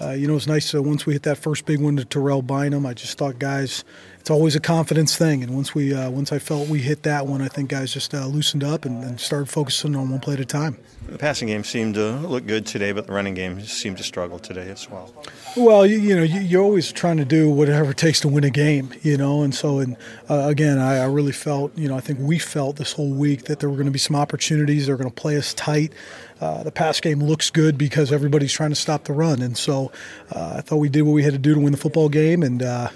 uh, 0.00 0.10
you 0.10 0.26
know 0.26 0.34
it's 0.34 0.48
nice 0.48 0.72
to, 0.72 0.82
once 0.82 1.06
we 1.06 1.12
hit 1.12 1.22
that 1.22 1.38
first 1.38 1.64
big 1.64 1.80
one 1.80 1.96
to 1.96 2.04
Terrell 2.04 2.42
Bynum. 2.42 2.86
I 2.86 2.92
just 2.92 3.18
thought 3.18 3.38
guys, 3.38 3.84
it's 4.24 4.30
always 4.30 4.56
a 4.56 4.60
confidence 4.60 5.18
thing, 5.18 5.42
and 5.42 5.54
once 5.54 5.74
we 5.74 5.92
uh, 5.92 6.08
once 6.08 6.32
I 6.32 6.38
felt 6.38 6.70
we 6.70 6.78
hit 6.78 7.02
that 7.02 7.26
one, 7.26 7.42
I 7.42 7.48
think 7.48 7.68
guys 7.68 7.92
just 7.92 8.14
uh, 8.14 8.24
loosened 8.24 8.64
up 8.64 8.86
and, 8.86 9.04
and 9.04 9.20
started 9.20 9.50
focusing 9.50 9.94
on 9.94 10.08
one 10.08 10.18
play 10.18 10.32
at 10.32 10.40
a 10.40 10.46
time. 10.46 10.78
The 11.06 11.18
passing 11.18 11.48
game 11.48 11.62
seemed 11.62 11.96
to 11.96 12.12
look 12.20 12.46
good 12.46 12.64
today, 12.64 12.92
but 12.92 13.06
the 13.06 13.12
running 13.12 13.34
game 13.34 13.60
seemed 13.60 13.98
to 13.98 14.02
struggle 14.02 14.38
today 14.38 14.70
as 14.70 14.88
well. 14.88 15.12
Well, 15.58 15.84
you, 15.84 15.98
you 15.98 16.16
know, 16.16 16.22
you, 16.22 16.40
you're 16.40 16.62
always 16.62 16.90
trying 16.90 17.18
to 17.18 17.26
do 17.26 17.50
whatever 17.50 17.90
it 17.90 17.98
takes 17.98 18.18
to 18.20 18.28
win 18.28 18.44
a 18.44 18.50
game, 18.50 18.94
you 19.02 19.18
know, 19.18 19.42
and 19.42 19.54
so, 19.54 19.80
and 19.80 19.94
uh, 20.30 20.44
again, 20.46 20.78
I, 20.78 21.00
I 21.00 21.04
really 21.04 21.32
felt, 21.32 21.76
you 21.76 21.86
know, 21.86 21.94
I 21.94 22.00
think 22.00 22.18
we 22.18 22.38
felt 22.38 22.76
this 22.76 22.94
whole 22.94 23.12
week 23.12 23.44
that 23.44 23.60
there 23.60 23.68
were 23.68 23.76
going 23.76 23.84
to 23.84 23.92
be 23.92 23.98
some 23.98 24.16
opportunities. 24.16 24.86
They're 24.86 24.96
going 24.96 25.10
to 25.10 25.14
play 25.14 25.36
us 25.36 25.52
tight. 25.52 25.92
Uh, 26.40 26.62
the 26.62 26.72
pass 26.72 26.98
game 26.98 27.20
looks 27.22 27.50
good 27.50 27.76
because 27.76 28.10
everybody's 28.10 28.54
trying 28.54 28.70
to 28.70 28.76
stop 28.76 29.04
the 29.04 29.12
run, 29.12 29.42
and 29.42 29.58
so 29.58 29.92
uh, 30.34 30.54
I 30.56 30.60
thought 30.62 30.78
we 30.78 30.88
did 30.88 31.02
what 31.02 31.12
we 31.12 31.24
had 31.24 31.34
to 31.34 31.38
do 31.38 31.52
to 31.52 31.60
win 31.60 31.72
the 31.72 31.78
football 31.78 32.08
game, 32.08 32.42
and 32.42 32.62
uh, 32.62 32.88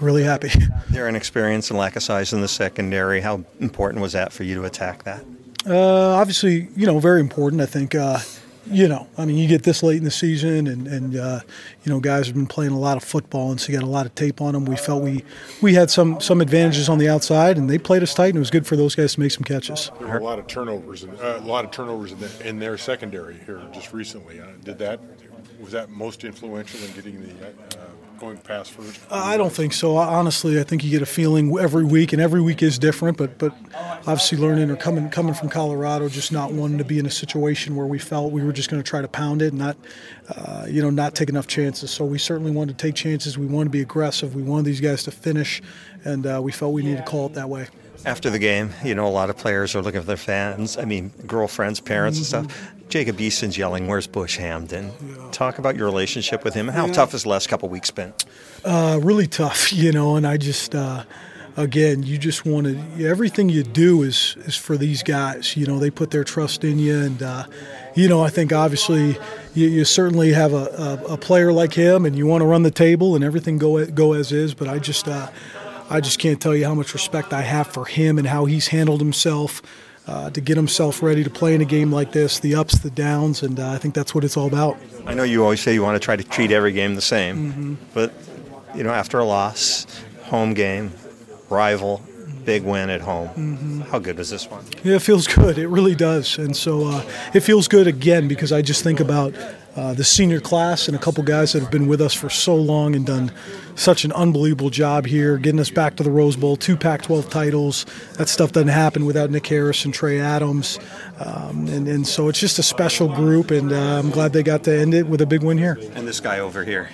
really 0.00 0.22
happy. 0.22 0.50
Their 0.90 1.08
inexperience 1.08 1.70
and 1.70 1.78
lack 1.78 1.96
of 1.96 2.02
size 2.02 2.32
in 2.32 2.40
the 2.40 2.48
secondary, 2.48 3.20
how 3.20 3.44
important 3.60 4.02
was 4.02 4.12
that 4.12 4.32
for 4.32 4.44
you 4.44 4.54
to 4.56 4.64
attack 4.64 5.04
that? 5.04 5.24
Uh, 5.66 6.14
obviously, 6.14 6.68
you 6.74 6.86
know, 6.86 6.98
very 6.98 7.20
important. 7.20 7.60
I 7.60 7.66
think, 7.66 7.94
uh, 7.94 8.18
you 8.66 8.88
know, 8.88 9.06
I 9.18 9.24
mean, 9.24 9.36
you 9.36 9.48
get 9.48 9.62
this 9.62 9.82
late 9.82 9.98
in 9.98 10.04
the 10.04 10.10
season, 10.10 10.66
and 10.66 10.86
and 10.86 11.16
uh, 11.16 11.40
you 11.84 11.92
know, 11.92 12.00
guys 12.00 12.26
have 12.26 12.34
been 12.34 12.46
playing 12.46 12.72
a 12.72 12.78
lot 12.78 12.96
of 12.96 13.04
football, 13.04 13.50
and 13.50 13.60
so 13.60 13.72
you 13.72 13.78
got 13.78 13.86
a 13.86 13.90
lot 13.90 14.06
of 14.06 14.14
tape 14.14 14.40
on 14.40 14.54
them. 14.54 14.64
We 14.64 14.76
felt 14.76 15.02
we 15.02 15.24
we 15.60 15.74
had 15.74 15.90
some 15.90 16.20
some 16.20 16.40
advantages 16.40 16.88
on 16.88 16.98
the 16.98 17.08
outside, 17.08 17.58
and 17.58 17.68
they 17.68 17.78
played 17.78 18.02
us 18.02 18.14
tight, 18.14 18.28
and 18.28 18.36
it 18.36 18.40
was 18.40 18.50
good 18.50 18.66
for 18.66 18.76
those 18.76 18.94
guys 18.94 19.14
to 19.14 19.20
make 19.20 19.32
some 19.32 19.44
catches. 19.44 19.90
There 19.98 20.08
were 20.08 20.18
a 20.18 20.24
lot 20.24 20.38
of 20.38 20.46
turnovers, 20.46 21.02
in, 21.02 21.10
uh, 21.10 21.40
a 21.42 21.46
lot 21.46 21.64
of 21.64 21.72
turnovers 21.72 22.12
in, 22.12 22.20
the, 22.20 22.48
in 22.48 22.58
their 22.58 22.78
secondary 22.78 23.38
here 23.44 23.60
just 23.72 23.92
recently. 23.92 24.40
Uh, 24.40 24.46
did 24.62 24.78
that 24.78 25.00
was 25.60 25.72
that 25.72 25.90
most 25.90 26.24
influential 26.24 26.80
in 26.80 26.92
getting 26.92 27.20
the 27.20 27.46
uh, 27.46 27.84
going 28.20 28.36
past 28.38 28.72
first? 28.72 29.00
I 29.10 29.36
don't 29.36 29.52
think 29.52 29.72
so. 29.72 29.96
Honestly, 29.96 30.60
I 30.60 30.62
think 30.62 30.84
you 30.84 30.90
get 30.90 31.02
a 31.02 31.06
feeling 31.06 31.58
every 31.58 31.84
week, 31.84 32.12
and 32.12 32.20
every 32.20 32.40
week 32.40 32.62
is 32.62 32.78
different. 32.78 33.16
But 33.16 33.38
but 33.38 33.52
obviously, 34.06 34.38
learning 34.38 34.70
or 34.70 34.76
coming 34.76 35.08
coming 35.10 35.34
from 35.34 35.48
Colorado, 35.48 36.08
just 36.08 36.30
not 36.30 36.52
wanting 36.52 36.78
to 36.78 36.84
be 36.84 36.98
in 36.98 37.06
a 37.06 37.10
situation 37.10 37.74
where 37.74 37.86
we 37.86 37.98
felt 37.98 38.32
we 38.32 38.44
were 38.44 38.52
just 38.52 38.70
going 38.70 38.82
to 38.82 38.88
try 38.88 39.00
to 39.00 39.08
pound 39.08 39.42
it 39.42 39.52
and 39.52 39.58
not, 39.58 39.76
uh, 40.28 40.66
you 40.68 40.82
know, 40.82 40.90
not 40.90 41.14
take 41.14 41.28
enough 41.28 41.46
chances. 41.46 41.90
So 41.90 42.04
we 42.04 42.18
certainly 42.18 42.52
wanted 42.52 42.78
to 42.78 42.86
take 42.86 42.94
chances. 42.94 43.38
We 43.38 43.46
wanted 43.46 43.64
to 43.64 43.70
be 43.70 43.80
aggressive. 43.80 44.34
We 44.34 44.42
wanted 44.42 44.66
these 44.66 44.80
guys 44.80 45.02
to 45.04 45.10
finish, 45.10 45.62
and 46.04 46.26
uh, 46.26 46.40
we 46.42 46.52
felt 46.52 46.72
we 46.74 46.82
needed 46.82 46.98
to 46.98 47.10
call 47.10 47.26
it 47.26 47.34
that 47.34 47.48
way. 47.48 47.66
After 48.06 48.30
the 48.30 48.38
game, 48.38 48.70
you 48.84 48.94
know, 48.94 49.06
a 49.06 49.10
lot 49.10 49.28
of 49.28 49.36
players 49.36 49.74
are 49.74 49.82
looking 49.82 50.00
for 50.00 50.06
their 50.06 50.16
fans. 50.16 50.78
I 50.78 50.84
mean, 50.84 51.10
girlfriends, 51.26 51.80
parents, 51.80 52.18
mm-hmm. 52.18 52.36
and 52.36 52.50
stuff. 52.50 52.72
Jacob 52.90 53.20
Eason's 53.20 53.56
yelling, 53.56 53.86
"Where's 53.86 54.06
Bush 54.06 54.38
Hamdan?" 54.38 54.90
Yeah. 55.00 55.30
Talk 55.30 55.58
about 55.58 55.76
your 55.76 55.86
relationship 55.86 56.44
with 56.44 56.54
him 56.54 56.68
and 56.68 56.76
how 56.76 56.86
yeah. 56.86 56.92
tough 56.92 57.12
has 57.12 57.22
the 57.22 57.28
last 57.28 57.48
couple 57.48 57.68
weeks 57.68 57.90
been? 57.90 58.12
Uh, 58.64 58.98
really 59.02 59.28
tough, 59.28 59.72
you 59.72 59.92
know. 59.92 60.16
And 60.16 60.26
I 60.26 60.36
just, 60.36 60.74
uh, 60.74 61.04
again, 61.56 62.02
you 62.02 62.18
just 62.18 62.44
want 62.44 62.66
to. 62.66 63.06
Everything 63.06 63.48
you 63.48 63.62
do 63.62 64.02
is 64.02 64.36
is 64.40 64.56
for 64.56 64.76
these 64.76 65.02
guys. 65.04 65.56
You 65.56 65.66
know, 65.66 65.78
they 65.78 65.90
put 65.90 66.10
their 66.10 66.24
trust 66.24 66.64
in 66.64 66.80
you, 66.80 66.98
and 66.98 67.22
uh, 67.22 67.44
you 67.94 68.08
know, 68.08 68.22
I 68.22 68.28
think 68.28 68.52
obviously 68.52 69.16
you, 69.54 69.68
you 69.68 69.84
certainly 69.84 70.32
have 70.32 70.52
a, 70.52 71.00
a, 71.08 71.14
a, 71.14 71.16
player 71.16 71.52
like 71.52 71.74
him, 71.74 72.04
and 72.04 72.16
you 72.16 72.26
want 72.26 72.42
to 72.42 72.46
run 72.46 72.64
the 72.64 72.70
table 72.70 73.14
and 73.14 73.24
everything 73.24 73.58
go 73.58 73.86
go 73.86 74.12
as 74.14 74.32
is. 74.32 74.52
But 74.52 74.68
I 74.68 74.78
just, 74.78 75.06
uh, 75.06 75.28
I 75.88 76.00
just 76.00 76.18
can't 76.18 76.40
tell 76.40 76.56
you 76.56 76.64
how 76.64 76.74
much 76.74 76.92
respect 76.92 77.32
I 77.32 77.42
have 77.42 77.68
for 77.68 77.84
him 77.84 78.18
and 78.18 78.26
how 78.26 78.46
he's 78.46 78.68
handled 78.68 79.00
himself 79.00 79.62
uh, 80.10 80.28
to 80.30 80.40
get 80.40 80.56
himself 80.56 81.02
ready 81.02 81.22
to 81.22 81.30
play 81.30 81.54
in 81.54 81.60
a 81.60 81.64
game 81.64 81.92
like 81.92 82.10
this, 82.10 82.40
the 82.40 82.56
ups, 82.56 82.80
the 82.80 82.90
downs, 82.90 83.44
and 83.44 83.60
uh, 83.60 83.70
I 83.70 83.78
think 83.78 83.94
that's 83.94 84.12
what 84.12 84.24
it's 84.24 84.36
all 84.36 84.48
about. 84.48 84.76
I 85.06 85.14
know 85.14 85.22
you 85.22 85.44
always 85.44 85.60
say 85.60 85.72
you 85.72 85.82
want 85.82 85.94
to 85.94 86.04
try 86.04 86.16
to 86.16 86.24
treat 86.24 86.50
every 86.50 86.72
game 86.72 86.96
the 86.96 87.00
same, 87.00 87.52
mm-hmm. 87.52 87.74
but 87.94 88.12
you 88.74 88.82
know, 88.82 88.90
after 88.90 89.20
a 89.20 89.24
loss, 89.24 89.86
home 90.24 90.52
game, 90.52 90.92
rival, 91.48 92.02
big 92.44 92.64
win 92.64 92.90
at 92.90 93.00
home. 93.00 93.28
Mm-hmm. 93.28 93.80
How 93.82 94.00
good 94.00 94.18
was 94.18 94.30
this 94.30 94.50
one? 94.50 94.64
Yeah, 94.82 94.96
it 94.96 95.02
feels 95.02 95.28
good. 95.28 95.58
It 95.58 95.68
really 95.68 95.94
does. 95.94 96.38
And 96.38 96.56
so 96.56 96.88
uh, 96.88 97.04
it 97.32 97.40
feels 97.40 97.68
good 97.68 97.86
again 97.86 98.26
because 98.26 98.50
I 98.50 98.62
just 98.62 98.82
think 98.82 98.98
about 98.98 99.32
uh, 99.76 99.94
the 99.94 100.04
senior 100.04 100.40
class 100.40 100.88
and 100.88 100.96
a 100.96 101.00
couple 101.00 101.22
guys 101.22 101.52
that 101.52 101.62
have 101.62 101.70
been 101.70 101.86
with 101.86 102.00
us 102.00 102.12
for 102.12 102.28
so 102.28 102.54
long 102.56 102.94
and 102.96 103.06
done 103.06 103.32
such 103.76 104.04
an 104.04 104.12
unbelievable 104.12 104.70
job 104.70 105.06
here, 105.06 105.38
getting 105.38 105.60
us 105.60 105.70
back 105.70 105.96
to 105.96 106.02
the 106.02 106.10
Rose 106.10 106.36
Bowl, 106.36 106.56
two 106.56 106.76
Pac 106.76 107.02
12 107.02 107.30
titles. 107.30 107.86
That 108.18 108.28
stuff 108.28 108.52
doesn't 108.52 108.68
happen 108.68 109.06
without 109.06 109.30
Nick 109.30 109.46
Harris 109.46 109.84
and 109.84 109.94
Trey 109.94 110.20
Adams. 110.20 110.78
Um, 111.18 111.66
and, 111.68 111.88
and 111.88 112.06
so 112.06 112.28
it's 112.28 112.40
just 112.40 112.58
a 112.58 112.62
special 112.62 113.08
group, 113.08 113.50
and 113.50 113.72
uh, 113.72 113.98
I'm 113.98 114.10
glad 114.10 114.32
they 114.32 114.42
got 114.42 114.64
to 114.64 114.76
end 114.76 114.92
it 114.94 115.06
with 115.06 115.20
a 115.20 115.26
big 115.26 115.42
win 115.42 115.58
here. 115.58 115.78
And 115.94 116.06
this 116.06 116.20
guy 116.20 116.40
over 116.40 116.64
here. 116.64 116.88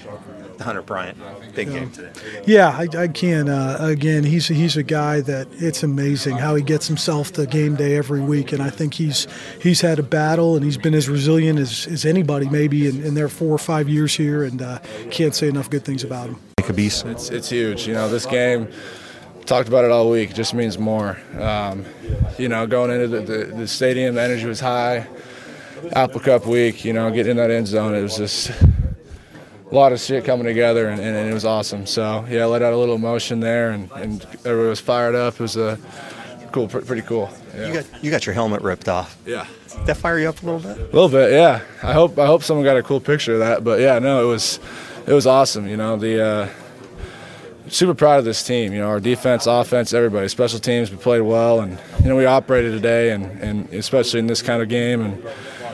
Hunter 0.60 0.82
Bryant, 0.82 1.18
big 1.54 1.70
game 1.70 1.90
today. 1.90 2.12
Yeah, 2.46 2.68
I, 2.68 2.88
I 2.96 3.08
can. 3.08 3.48
Uh, 3.48 3.78
again, 3.80 4.24
he's 4.24 4.48
he's 4.48 4.76
a 4.76 4.82
guy 4.82 5.20
that 5.22 5.48
it's 5.52 5.82
amazing 5.82 6.36
how 6.38 6.54
he 6.54 6.62
gets 6.62 6.86
himself 6.86 7.32
to 7.32 7.46
game 7.46 7.76
day 7.76 7.96
every 7.96 8.20
week, 8.20 8.52
and 8.52 8.62
I 8.62 8.70
think 8.70 8.94
he's 8.94 9.26
he's 9.60 9.80
had 9.80 9.98
a 9.98 10.02
battle 10.02 10.56
and 10.56 10.64
he's 10.64 10.76
been 10.76 10.94
as 10.94 11.08
resilient 11.08 11.58
as, 11.58 11.86
as 11.86 12.04
anybody 12.04 12.48
maybe 12.48 12.88
in, 12.88 13.04
in 13.04 13.14
their 13.14 13.28
four 13.28 13.52
or 13.52 13.58
five 13.58 13.88
years 13.88 14.14
here, 14.14 14.44
and 14.44 14.62
uh, 14.62 14.78
can't 15.10 15.34
say 15.34 15.48
enough 15.48 15.70
good 15.70 15.84
things 15.84 16.04
about 16.04 16.28
him. 16.28 16.40
It's 17.10 17.30
it's 17.30 17.50
huge. 17.50 17.86
You 17.86 17.94
know, 17.94 18.08
this 18.08 18.26
game 18.26 18.68
talked 19.46 19.68
about 19.68 19.84
it 19.84 19.90
all 19.90 20.10
week. 20.10 20.34
Just 20.34 20.54
means 20.54 20.78
more. 20.78 21.18
Um, 21.38 21.84
you 22.38 22.48
know, 22.48 22.66
going 22.66 22.90
into 22.90 23.08
the, 23.08 23.20
the, 23.20 23.44
the, 23.44 23.68
stadium, 23.68 24.16
the 24.16 24.22
energy 24.22 24.46
was 24.46 24.60
high. 24.60 25.06
Apple 25.92 26.20
Cup 26.20 26.46
week, 26.46 26.84
you 26.84 26.92
know, 26.92 27.10
getting 27.10 27.32
in 27.32 27.36
that 27.36 27.50
end 27.50 27.68
zone, 27.68 27.94
it 27.94 28.02
was 28.02 28.16
just 28.16 28.50
a 29.70 29.74
lot 29.74 29.92
of 29.92 30.00
shit 30.00 30.24
coming 30.24 30.46
together, 30.46 30.88
and, 30.88 31.00
and, 31.00 31.28
it 31.28 31.34
was 31.34 31.44
awesome. 31.44 31.86
So 31.86 32.24
yeah, 32.28 32.42
I 32.42 32.46
let 32.46 32.62
out 32.62 32.72
a 32.72 32.76
little 32.76 32.94
emotion 32.94 33.40
there, 33.40 33.70
and, 33.70 33.90
and 33.92 34.22
everybody 34.44 34.68
was 34.68 34.80
fired 34.80 35.14
up. 35.14 35.34
It 35.34 35.40
was 35.40 35.56
a 35.56 35.78
cool, 36.52 36.68
pretty 36.68 37.02
cool. 37.02 37.30
Yeah. 37.54 37.66
You 37.66 37.74
got 37.74 38.04
you 38.04 38.10
got 38.10 38.26
your 38.26 38.34
helmet 38.34 38.62
ripped 38.62 38.88
off. 38.88 39.18
Yeah. 39.26 39.46
Did 39.68 39.86
that 39.86 39.96
fire 39.96 40.18
you 40.18 40.28
up 40.28 40.42
a 40.42 40.46
little 40.46 40.60
bit? 40.60 40.78
A 40.78 40.84
little 40.84 41.08
bit, 41.08 41.32
yeah. 41.32 41.60
I 41.82 41.92
hope 41.92 42.18
I 42.18 42.26
hope 42.26 42.42
someone 42.42 42.64
got 42.64 42.76
a 42.76 42.82
cool 42.82 43.00
picture 43.00 43.34
of 43.34 43.38
that. 43.40 43.64
But 43.64 43.80
yeah, 43.80 43.98
no, 43.98 44.22
it 44.22 44.26
was 44.26 44.60
it 45.06 45.12
was 45.12 45.26
awesome. 45.26 45.66
You 45.66 45.76
know 45.76 45.96
the. 45.96 46.24
Uh, 46.24 46.48
super 47.68 47.94
proud 47.94 48.20
of 48.20 48.24
this 48.24 48.44
team. 48.44 48.72
You 48.72 48.78
know, 48.78 48.86
our 48.86 49.00
defense, 49.00 49.46
offense, 49.46 49.92
everybody, 49.92 50.28
special 50.28 50.60
teams, 50.60 50.88
we 50.88 50.96
played 50.98 51.22
well, 51.22 51.58
and 51.58 51.80
you 52.00 52.08
know 52.08 52.14
we 52.14 52.24
operated 52.24 52.70
today, 52.70 53.10
and, 53.10 53.24
and 53.42 53.72
especially 53.74 54.20
in 54.20 54.28
this 54.28 54.40
kind 54.40 54.62
of 54.62 54.68
game, 54.68 55.00
and 55.00 55.20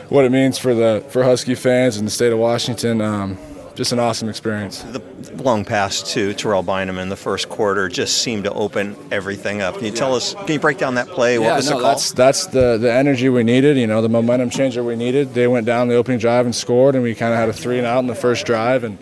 what 0.09 0.25
it 0.25 0.31
means 0.31 0.57
for 0.57 0.73
the 0.73 1.05
for 1.09 1.23
Husky 1.23 1.53
fans 1.53 1.97
in 1.97 2.05
the 2.05 2.11
state 2.11 2.33
of 2.33 2.39
Washington. 2.39 2.99
Um, 2.99 3.37
just 3.75 3.91
an 3.91 3.99
awesome 3.99 4.29
experience. 4.29 4.83
The 4.83 5.01
long 5.41 5.65
pass 5.65 6.13
to 6.13 6.33
Terrell 6.33 6.63
Bynum 6.63 6.99
in 6.99 7.09
the 7.09 7.15
first 7.15 7.49
quarter 7.49 7.89
just 7.89 8.19
seemed 8.19 8.43
to 8.43 8.53
open 8.53 8.95
everything 9.11 9.61
up. 9.61 9.75
Can 9.75 9.85
you 9.85 9.91
tell 9.91 10.15
us? 10.15 10.33
Can 10.33 10.47
you 10.49 10.59
break 10.59 10.77
down 10.77 10.95
that 10.95 11.07
play? 11.07 11.39
What 11.39 11.47
yeah, 11.47 11.55
was 11.55 11.69
no, 11.69 11.77
the 11.77 11.81
call? 11.81 11.91
That's 11.91 12.11
that's 12.11 12.47
the 12.47 12.77
the 12.77 12.91
energy 12.91 13.29
we 13.29 13.43
needed. 13.43 13.77
You 13.77 13.87
know, 13.87 14.01
the 14.01 14.09
momentum 14.09 14.49
changer 14.49 14.83
we 14.83 14.95
needed. 14.95 15.33
They 15.33 15.47
went 15.47 15.65
down 15.65 15.87
the 15.87 15.95
opening 15.95 16.19
drive 16.19 16.45
and 16.45 16.55
scored, 16.55 16.95
and 16.95 17.03
we 17.03 17.15
kind 17.15 17.33
of 17.33 17.39
had 17.39 17.49
a 17.49 17.53
three 17.53 17.77
and 17.77 17.87
out 17.87 17.99
in 17.99 18.07
the 18.07 18.15
first 18.15 18.45
drive, 18.45 18.83
and 18.83 18.97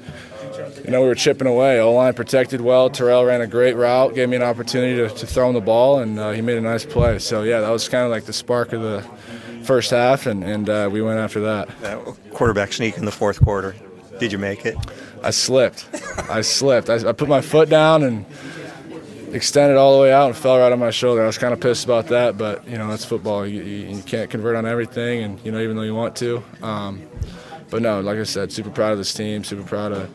you 0.86 0.92
know 0.92 1.02
we 1.02 1.08
were 1.08 1.16
chipping 1.16 1.48
away. 1.48 1.80
O 1.80 1.94
line 1.94 2.14
protected 2.14 2.62
well. 2.62 2.90
Terrell 2.90 3.26
ran 3.26 3.42
a 3.42 3.48
great 3.48 3.76
route, 3.76 4.16
gave 4.16 4.30
me 4.30 4.38
an 4.38 4.44
opportunity 4.44 4.96
to, 4.96 5.10
to 5.14 5.28
throw 5.28 5.50
him 5.50 5.54
the 5.54 5.62
ball, 5.62 6.00
and 6.00 6.18
uh, 6.18 6.32
he 6.32 6.42
made 6.42 6.58
a 6.58 6.62
nice 6.62 6.86
play. 6.86 7.20
So 7.20 7.44
yeah, 7.44 7.60
that 7.60 7.70
was 7.70 7.90
kind 7.90 8.06
of 8.06 8.12
like 8.12 8.24
the 8.24 8.34
spark 8.34 8.72
of 8.74 8.82
the 8.82 9.06
first 9.64 9.92
half, 9.92 10.28
and 10.28 10.44
and 10.44 10.70
uh, 10.70 10.90
we 10.92 11.02
went 11.02 11.20
after 11.20 11.42
that. 11.42 11.70
that 11.82 12.00
quarterback 12.32 12.72
sneak 12.72 12.98
in 12.98 13.06
the 13.06 13.12
fourth 13.12 13.44
quarter. 13.44 13.76
Did 14.22 14.32
you 14.32 14.38
make 14.38 14.68
it? 14.68 14.78
I 15.24 15.32
slipped. 15.32 15.88
I 16.30 16.42
slipped. 16.42 16.92
I, 16.92 17.10
I, 17.10 17.12
put 17.12 17.28
my 17.28 17.42
foot 17.42 17.70
down 17.70 18.04
and 18.04 18.24
extended 19.34 19.78
all 19.78 19.96
the 19.96 20.02
way 20.04 20.14
out 20.14 20.28
and 20.28 20.38
fell 20.38 20.60
right 20.60 20.72
on 20.72 20.78
my 20.78 20.92
shoulder. 20.92 21.24
I 21.24 21.26
was 21.26 21.40
kind 21.40 21.54
of 21.54 21.60
pissed 21.60 21.86
about 21.86 22.06
that, 22.10 22.38
but 22.38 22.68
you 22.68 22.78
know 22.78 22.88
that's 22.88 23.04
football. 23.04 23.48
You, 23.48 23.64
you, 23.64 23.96
you 23.96 24.04
can't 24.04 24.30
convert 24.30 24.56
on 24.56 24.68
everything, 24.68 25.24
and 25.24 25.44
you 25.44 25.52
know 25.52 25.60
even 25.60 25.76
though 25.76 25.82
you 25.82 25.96
want 25.96 26.16
to. 26.18 26.44
Um, 26.62 27.02
but 27.72 27.82
no, 27.82 28.00
like 28.00 28.20
I 28.20 28.24
said, 28.24 28.52
super 28.52 28.70
proud 28.70 28.92
of 28.92 29.00
this 29.00 29.12
team. 29.12 29.44
Super 29.44 29.64
proud 29.64 29.92
of 29.92 30.08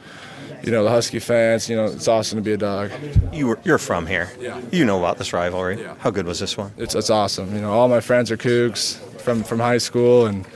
you 0.62 0.70
know 0.70 0.84
the 0.84 0.90
Husky 0.90 1.18
fans. 1.18 1.68
You 1.68 1.74
know 1.74 1.86
it's 1.86 2.06
awesome 2.06 2.38
to 2.38 2.42
be 2.42 2.52
a 2.52 2.56
dog. 2.56 2.92
You 3.32 3.48
were, 3.48 3.58
you're 3.64 3.78
from 3.78 4.06
here. 4.06 4.30
Yeah. 4.38 4.60
You 4.70 4.84
know 4.84 5.00
about 5.00 5.18
this 5.18 5.32
rivalry. 5.32 5.80
Yeah. 5.80 5.96
How 5.98 6.12
good 6.12 6.26
was 6.26 6.38
this 6.38 6.56
one? 6.56 6.72
It's 6.76 6.94
it's 6.94 7.10
awesome. 7.10 7.52
You 7.56 7.60
know 7.60 7.72
all 7.72 7.88
my 7.88 8.00
friends 8.00 8.30
are 8.30 8.36
Cougs 8.36 8.98
from 9.20 9.42
from 9.42 9.58
high 9.58 9.78
school 9.78 10.26
and 10.26 10.46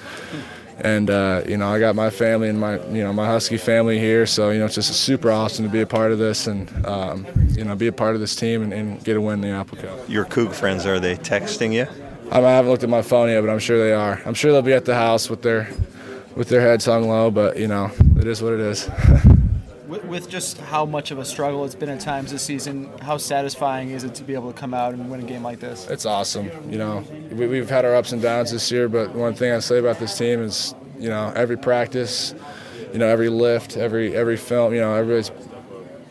and 0.83 1.11
uh, 1.11 1.43
you 1.47 1.57
know 1.57 1.69
I 1.69 1.79
got 1.79 1.95
my 1.95 2.11
family 2.11 2.49
and 2.49 2.59
my 2.59 2.79
you 2.87 3.03
know 3.03 3.13
my 3.13 3.27
Husky 3.27 3.57
family 3.57 3.99
here, 3.99 4.27
so 4.27 4.51
you 4.51 4.59
know 4.59 4.67
it's 4.67 4.75
just 4.75 4.93
super 4.93 5.31
awesome 5.31 5.65
to 5.65 5.71
be 5.71 5.81
a 5.81 5.87
part 5.87 6.13
of 6.13 6.19
this 6.19 6.47
and 6.47 6.87
um, 6.87 7.27
you 7.51 7.65
know 7.65 7.75
be 7.75 7.87
a 7.87 7.93
part 7.93 8.15
of 8.15 8.21
this 8.21 8.35
team 8.35 8.63
and, 8.63 8.73
and, 8.73 9.05
get 9.05 9.17
a 9.17 9.21
win 9.21 9.43
in 9.45 9.51
the 9.51 9.57
Apple 9.57 9.79
Cup. 9.79 9.99
Your 10.09 10.25
Coug 10.25 10.55
friends 10.55 10.87
are 10.87 11.01
they 11.01 11.17
texting 11.17 11.73
you? 11.73 11.87
I 12.33 12.41
haven't 12.41 12.71
looked 12.71 12.85
at 12.85 12.89
my 12.89 13.03
phone 13.03 13.29
yet, 13.29 13.41
but 13.41 13.51
I'm 13.51 13.59
sure 13.59 13.79
they 13.79 13.93
are. 13.93 14.21
I'm 14.25 14.35
sure 14.35 14.53
they'll 14.53 14.63
be 14.63 14.73
at 14.73 14.85
the 14.85 14.95
house 14.95 15.29
with 15.29 15.43
their 15.43 15.69
with 16.37 16.49
their 16.49 16.61
heads 16.61 16.85
hung 16.85 17.09
low, 17.09 17.31
but 17.31 17.59
you 17.59 17.69
know 17.69 17.91
it 18.19 18.27
is 18.27 18.43
what 18.43 18.53
it 18.53 18.61
is. 18.61 18.89
with 19.91 20.29
just 20.29 20.59
how 20.59 20.87
much 20.87 21.11
of 21.11 21.19
a 21.19 21.25
struggle 21.25 21.65
it's 21.65 21.75
been 21.75 21.89
at 21.89 22.01
times 22.01 22.31
this 22.31 22.43
season, 22.43 22.89
how 23.01 23.17
satisfying 23.17 23.91
is 23.91 24.05
it 24.05 24.15
to 24.15 24.25
be 24.25 24.35
able 24.35 24.53
to 24.53 24.59
come 24.59 24.73
out 24.73 24.95
and 24.95 25.11
win 25.11 25.21
a 25.21 25.25
game 25.25 25.43
like 25.43 25.59
this? 25.59 25.89
It's 25.89 26.07
awesome. 26.07 26.51
You 26.71 26.79
know, 26.79 27.05
we, 27.33 27.59
have 27.59 27.69
had 27.69 27.85
our 27.85 27.95
ups 27.95 28.13
and 28.13 28.23
downs 28.23 28.53
this 28.53 28.71
year, 28.71 28.89
but 28.89 29.15
one 29.15 29.35
thing 29.35 29.53
I 29.53 29.59
say 29.59 29.79
about 29.79 29.99
this 29.99 30.17
team 30.17 30.43
is, 30.43 30.75
you 30.99 31.09
know, 31.09 31.33
every 31.35 31.57
practice, 31.57 32.35
you 32.93 32.99
know, 32.99 33.07
every 33.07 33.29
lift, 33.29 33.77
every 33.77 34.15
every 34.15 34.37
film, 34.37 34.75
you 34.75 34.81
know, 34.81 34.95
everybody's 34.95 35.33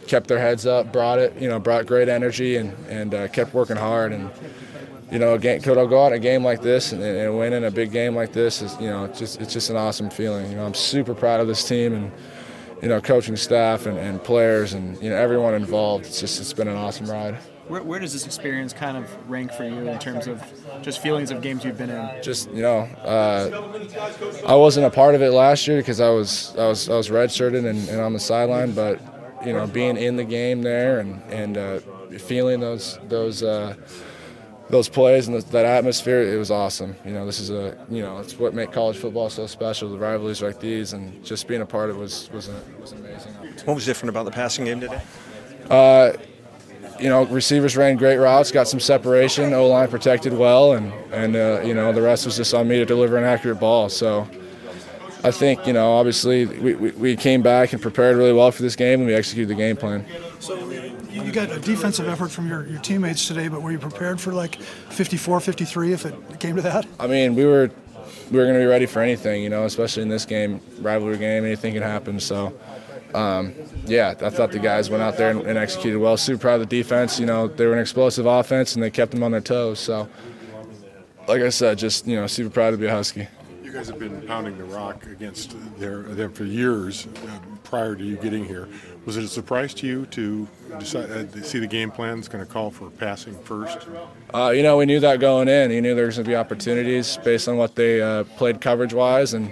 kept 0.07 0.27
their 0.27 0.39
heads 0.39 0.65
up, 0.65 0.91
brought 0.91 1.19
it, 1.19 1.39
you 1.39 1.47
know, 1.47 1.59
brought 1.59 1.85
great 1.85 2.09
energy 2.09 2.57
and 2.57 2.73
and 2.89 3.13
uh, 3.13 3.27
kept 3.29 3.53
working 3.53 3.77
hard 3.77 4.11
and. 4.11 4.29
You 5.11 5.17
know, 5.17 5.39
could 5.39 5.75
I 5.75 5.87
go 5.87 6.05
out 6.05 6.13
a 6.13 6.19
game 6.19 6.43
like 6.43 6.61
this 6.61 6.91
and, 6.91 7.01
and 7.01 7.35
win 7.35 7.53
in 7.53 7.63
a 7.63 7.71
big 7.71 7.91
game 7.91 8.15
like 8.15 8.31
this 8.31 8.61
is, 8.61 8.79
you 8.79 8.91
know, 8.91 9.05
it's 9.05 9.17
just 9.17 9.41
it's 9.41 9.51
just 9.51 9.71
an 9.71 9.75
awesome 9.75 10.11
feeling. 10.11 10.51
You 10.51 10.57
know, 10.57 10.63
I'm 10.67 10.75
super 10.75 11.15
proud 11.15 11.39
of 11.39 11.47
this 11.47 11.67
team 11.67 11.95
and 11.95 12.11
you 12.81 12.87
know, 12.87 13.01
coaching 13.01 13.35
staff 13.35 13.85
and, 13.85 13.97
and 13.97 14.23
players 14.23 14.73
and 14.73 15.01
you 15.01 15.09
know 15.09 15.15
everyone 15.15 15.53
involved. 15.53 16.05
It's 16.05 16.19
just 16.19 16.39
it's 16.39 16.53
been 16.53 16.67
an 16.67 16.75
awesome 16.75 17.09
ride. 17.09 17.35
Where, 17.67 17.83
where, 17.83 17.99
does 17.99 18.13
this 18.13 18.25
experience 18.25 18.73
kind 18.73 18.97
of 18.97 19.29
rank 19.29 19.51
for 19.51 19.63
you 19.63 19.87
in 19.87 19.99
terms 19.99 20.25
of 20.25 20.41
just 20.81 21.03
feelings 21.03 21.29
of 21.29 21.43
games 21.43 21.63
you've 21.63 21.77
been 21.77 21.91
in? 21.91 22.23
Just 22.23 22.49
you 22.51 22.63
know, 22.63 22.79
uh, 23.03 24.41
I 24.47 24.55
wasn't 24.55 24.87
a 24.87 24.89
part 24.89 25.13
of 25.13 25.21
it 25.21 25.31
last 25.31 25.67
year 25.67 25.77
because 25.77 25.99
I 25.99 26.09
was 26.09 26.55
I 26.57 26.67
was 26.67 26.89
I 26.89 26.95
was 26.95 27.09
redshirted 27.09 27.69
and, 27.69 27.87
and 27.89 28.01
on 28.01 28.13
the 28.13 28.19
sideline, 28.19 28.71
but 28.71 28.99
you 29.45 29.53
know, 29.53 29.67
being 29.67 29.97
in 29.97 30.15
the 30.15 30.23
game 30.23 30.63
there 30.63 30.99
and 30.99 31.21
and 31.29 31.57
uh, 31.57 31.79
feeling 32.17 32.59
those 32.59 32.97
those. 33.07 33.43
Uh, 33.43 33.75
those 34.69 34.87
plays 34.87 35.27
and 35.27 35.41
that 35.41 35.65
atmosphere, 35.65 36.21
it 36.21 36.37
was 36.37 36.51
awesome. 36.51 36.95
You 37.03 37.11
know, 37.11 37.25
this 37.25 37.39
is 37.39 37.49
a 37.49 37.75
you 37.89 38.01
know 38.01 38.19
it's 38.19 38.37
what 38.37 38.53
make 38.53 38.71
college 38.71 38.97
football 38.97 39.29
so 39.29 39.47
special. 39.47 39.89
The 39.89 39.97
rivalries 39.97 40.41
like 40.41 40.59
these 40.59 40.93
and 40.93 41.23
just 41.25 41.47
being 41.47 41.61
a 41.61 41.65
part 41.65 41.89
of 41.89 41.97
it 41.97 41.99
was 41.99 42.29
was, 42.31 42.49
a, 42.49 42.61
was 42.79 42.91
amazing. 42.91 43.33
What 43.65 43.73
was 43.75 43.85
different 43.85 44.09
about 44.09 44.25
the 44.25 44.31
passing 44.31 44.65
game 44.65 44.79
today? 44.79 45.01
Uh, 45.69 46.13
you 46.99 47.09
know, 47.09 47.25
receivers 47.25 47.77
ran 47.77 47.95
great 47.95 48.17
routes, 48.17 48.51
got 48.51 48.67
some 48.67 48.79
separation. 48.79 49.53
O 49.53 49.67
line 49.67 49.87
protected 49.87 50.33
well, 50.33 50.73
and 50.73 50.93
and 51.11 51.35
uh, 51.35 51.61
you 51.63 51.73
know 51.73 51.91
the 51.91 52.01
rest 52.01 52.25
was 52.25 52.37
just 52.37 52.53
on 52.53 52.67
me 52.67 52.77
to 52.77 52.85
deliver 52.85 53.17
an 53.17 53.23
accurate 53.23 53.59
ball. 53.59 53.89
So. 53.89 54.27
I 55.21 55.31
think, 55.31 55.67
you 55.67 55.73
know, 55.73 55.91
obviously 55.91 56.45
we, 56.45 56.75
we, 56.75 56.91
we, 56.91 57.15
came 57.17 57.41
back 57.41 57.73
and 57.73 57.81
prepared 57.81 58.15
really 58.15 58.31
well 58.31 58.51
for 58.51 58.61
this 58.61 58.77
game 58.77 59.01
and 59.01 59.07
we 59.09 59.13
executed 59.13 59.49
the 59.49 59.53
game 59.53 59.75
plan. 59.75 60.05
So 60.39 60.69
you 61.11 61.31
got 61.31 61.51
a 61.51 61.59
defensive 61.59 62.07
effort 62.07 62.31
from 62.31 62.47
your, 62.47 62.65
your 62.65 62.79
teammates 62.79 63.27
today, 63.27 63.49
but 63.49 63.61
were 63.61 63.71
you 63.71 63.79
prepared 63.79 64.21
for 64.21 64.31
like 64.31 64.55
54, 64.55 65.39
53 65.41 65.93
if 65.93 66.05
it 66.05 66.39
came 66.39 66.55
to 66.55 66.61
that? 66.61 66.85
I 66.99 67.07
mean, 67.07 67.35
we 67.35 67.45
were 67.45 67.69
we 68.31 68.37
were 68.37 68.45
going 68.45 68.55
to 68.55 68.61
be 68.61 68.65
ready 68.65 68.85
for 68.85 69.01
anything, 69.01 69.43
you 69.43 69.49
know, 69.49 69.65
especially 69.65 70.03
in 70.03 70.09
this 70.09 70.25
game, 70.25 70.61
rivalry 70.79 71.17
game, 71.17 71.45
anything 71.45 71.73
can 71.73 71.83
happen. 71.83 72.19
So, 72.19 72.53
um, 73.13 73.53
yeah, 73.85 74.13
I 74.21 74.29
thought 74.29 74.51
the 74.51 74.59
guys 74.59 74.89
went 74.89 75.01
out 75.01 75.17
there 75.17 75.31
and, 75.31 75.41
and, 75.41 75.57
executed 75.57 75.97
well. 75.97 76.15
Super 76.15 76.39
proud 76.39 76.61
of 76.61 76.69
the 76.69 76.77
defense. 76.77 77.19
You 77.19 77.25
know, 77.25 77.47
they 77.47 77.65
were 77.65 77.73
an 77.73 77.79
explosive 77.79 78.27
offense 78.27 78.75
and 78.75 78.83
they 78.83 78.91
kept 78.91 79.11
them 79.11 79.23
on 79.23 79.31
their 79.31 79.41
toes. 79.41 79.79
So, 79.79 80.07
like 81.27 81.41
I 81.41 81.49
said, 81.49 81.79
just, 81.79 82.05
you 82.05 82.15
know, 82.15 82.27
super 82.27 82.51
proud 82.51 82.71
to 82.71 82.77
be 82.77 82.85
a 82.85 82.91
Husky. 82.91 83.27
You 83.63 83.71
guys 83.71 83.87
have 83.87 83.99
been 83.99 84.21
pounding 84.23 84.57
the 84.57 84.63
rock 84.65 85.05
against 85.07 85.55
their, 85.79 86.03
them 86.03 86.31
for 86.33 86.43
years 86.43 87.07
uh, 87.27 87.39
prior 87.63 87.95
to 87.95 88.03
you 88.03 88.15
getting 88.15 88.45
here. 88.45 88.67
Was 89.09 89.17
it 89.17 89.23
a 89.23 89.27
surprise 89.27 89.73
to 89.73 89.87
you 89.87 90.05
to 90.11 90.47
decide, 90.77 91.09
uh, 91.09 91.41
see 91.41 91.57
the 91.57 91.65
game 91.65 91.89
plan 91.89 92.19
is 92.19 92.27
going 92.27 92.45
to 92.45 92.53
call 92.53 92.69
for 92.69 92.91
passing 92.91 93.33
first? 93.39 93.87
Uh, 94.31 94.53
you 94.55 94.61
know, 94.61 94.77
we 94.77 94.85
knew 94.85 94.99
that 94.99 95.19
going 95.19 95.47
in. 95.47 95.71
You 95.71 95.81
knew 95.81 95.95
there 95.95 96.05
was 96.05 96.17
going 96.17 96.25
to 96.25 96.29
be 96.29 96.35
opportunities 96.35 97.17
based 97.23 97.47
on 97.47 97.57
what 97.57 97.73
they 97.73 98.03
uh, 98.03 98.25
played 98.37 98.61
coverage-wise, 98.61 99.33
and 99.33 99.51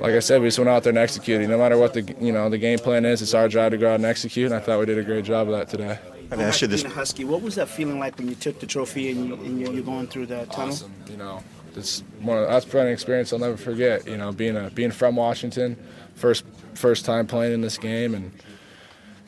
like 0.00 0.14
I 0.14 0.20
said, 0.20 0.40
we 0.40 0.46
just 0.46 0.58
went 0.58 0.70
out 0.70 0.82
there 0.82 0.92
and 0.92 0.98
executed. 0.98 1.50
No 1.50 1.58
matter 1.58 1.76
what 1.76 1.92
the 1.92 2.00
you 2.18 2.32
know 2.32 2.48
the 2.48 2.56
game 2.56 2.78
plan 2.78 3.04
is, 3.04 3.20
it's 3.20 3.34
our 3.34 3.48
job 3.48 3.72
to 3.72 3.76
go 3.76 3.90
out 3.90 3.96
and 3.96 4.06
execute, 4.06 4.46
and 4.46 4.54
I 4.54 4.60
thought 4.60 4.80
we 4.80 4.86
did 4.86 4.96
a 4.96 5.04
great 5.04 5.26
job 5.26 5.50
of 5.50 5.58
that 5.58 5.68
today. 5.68 5.98
I've 6.30 6.40
asked 6.40 6.62
you 6.62 6.68
this. 6.68 6.82
Husky, 6.82 7.24
what 7.24 7.42
was 7.42 7.56
that 7.56 7.68
feeling 7.68 7.98
like 7.98 8.16
when 8.16 8.28
you 8.28 8.34
took 8.34 8.60
the 8.60 8.66
trophy 8.66 9.10
and, 9.10 9.28
you, 9.28 9.34
and 9.34 9.60
you're 9.60 9.82
going 9.82 10.06
through 10.06 10.24
that 10.28 10.52
tunnel? 10.52 10.70
Awesome. 10.70 10.94
You 11.10 11.18
know, 11.18 11.42
it's 11.76 12.02
one 12.22 12.38
of, 12.38 12.48
that's 12.48 12.64
probably 12.64 12.86
an 12.86 12.94
experience 12.94 13.30
I'll 13.34 13.40
never 13.40 13.58
forget. 13.58 14.06
You 14.06 14.16
know, 14.16 14.32
being 14.32 14.56
a 14.56 14.70
being 14.70 14.90
from 14.90 15.16
Washington, 15.16 15.76
first 16.14 16.46
first 16.72 17.04
time 17.04 17.26
playing 17.26 17.52
in 17.52 17.60
this 17.60 17.76
game, 17.76 18.14
and 18.14 18.32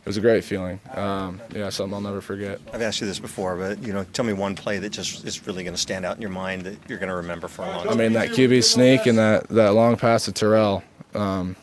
it 0.02 0.06
was 0.09 0.16
a 0.16 0.21
great 0.21 0.42
feeling. 0.42 0.80
Um, 0.94 1.40
yeah, 1.54 1.68
something 1.68 1.94
I'll 1.94 2.00
never 2.00 2.21
forget. 2.21 2.61
I've 2.73 2.82
asked 2.82 3.00
you 3.00 3.06
this 3.06 3.21
before, 3.21 3.56
but 3.56 3.80
you 3.82 3.92
know, 3.92 4.02
tell 4.12 4.25
me 4.25 4.32
one 4.32 4.56
play 4.56 4.78
that 4.78 4.90
just 4.90 5.25
is 5.25 5.47
really 5.47 5.62
going 5.62 5.75
to 5.75 5.80
stand 5.80 6.04
out 6.04 6.16
in 6.16 6.23
your 6.23 6.30
mind 6.30 6.62
that 6.62 6.76
you're 6.88 6.99
going 6.99 7.09
to 7.09 7.14
remember 7.14 7.47
for 7.47 7.62
a 7.62 7.68
long 7.68 7.85
time. 7.85 7.92
I 7.92 7.94
mean, 7.94 8.12
that 8.14 8.30
QB 8.30 8.64
sneak 8.64 9.06
and 9.06 9.16
that 9.18 9.49
that 9.50 9.75
long 9.75 9.97
pass 9.97 10.25
to 10.25 10.32
Terrell. 10.32 10.82
Um, 11.14 11.54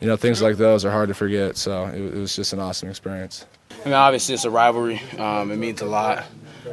you 0.00 0.06
know, 0.06 0.16
things 0.16 0.40
like 0.40 0.56
those 0.56 0.86
are 0.86 0.90
hard 0.90 1.08
to 1.08 1.14
forget. 1.14 1.58
So 1.58 1.84
it, 1.86 2.00
it, 2.00 2.14
was 2.14 2.34
just 2.34 2.54
an 2.54 2.60
awesome 2.60 2.88
experience. 2.88 3.44
I 3.70 3.84
mean, 3.84 3.94
obviously 3.94 4.34
it's 4.34 4.46
a 4.46 4.50
rivalry. 4.50 5.00
Um, 5.18 5.50
it 5.50 5.56
means 5.56 5.82
a 5.82 5.86
lot. 5.86 6.24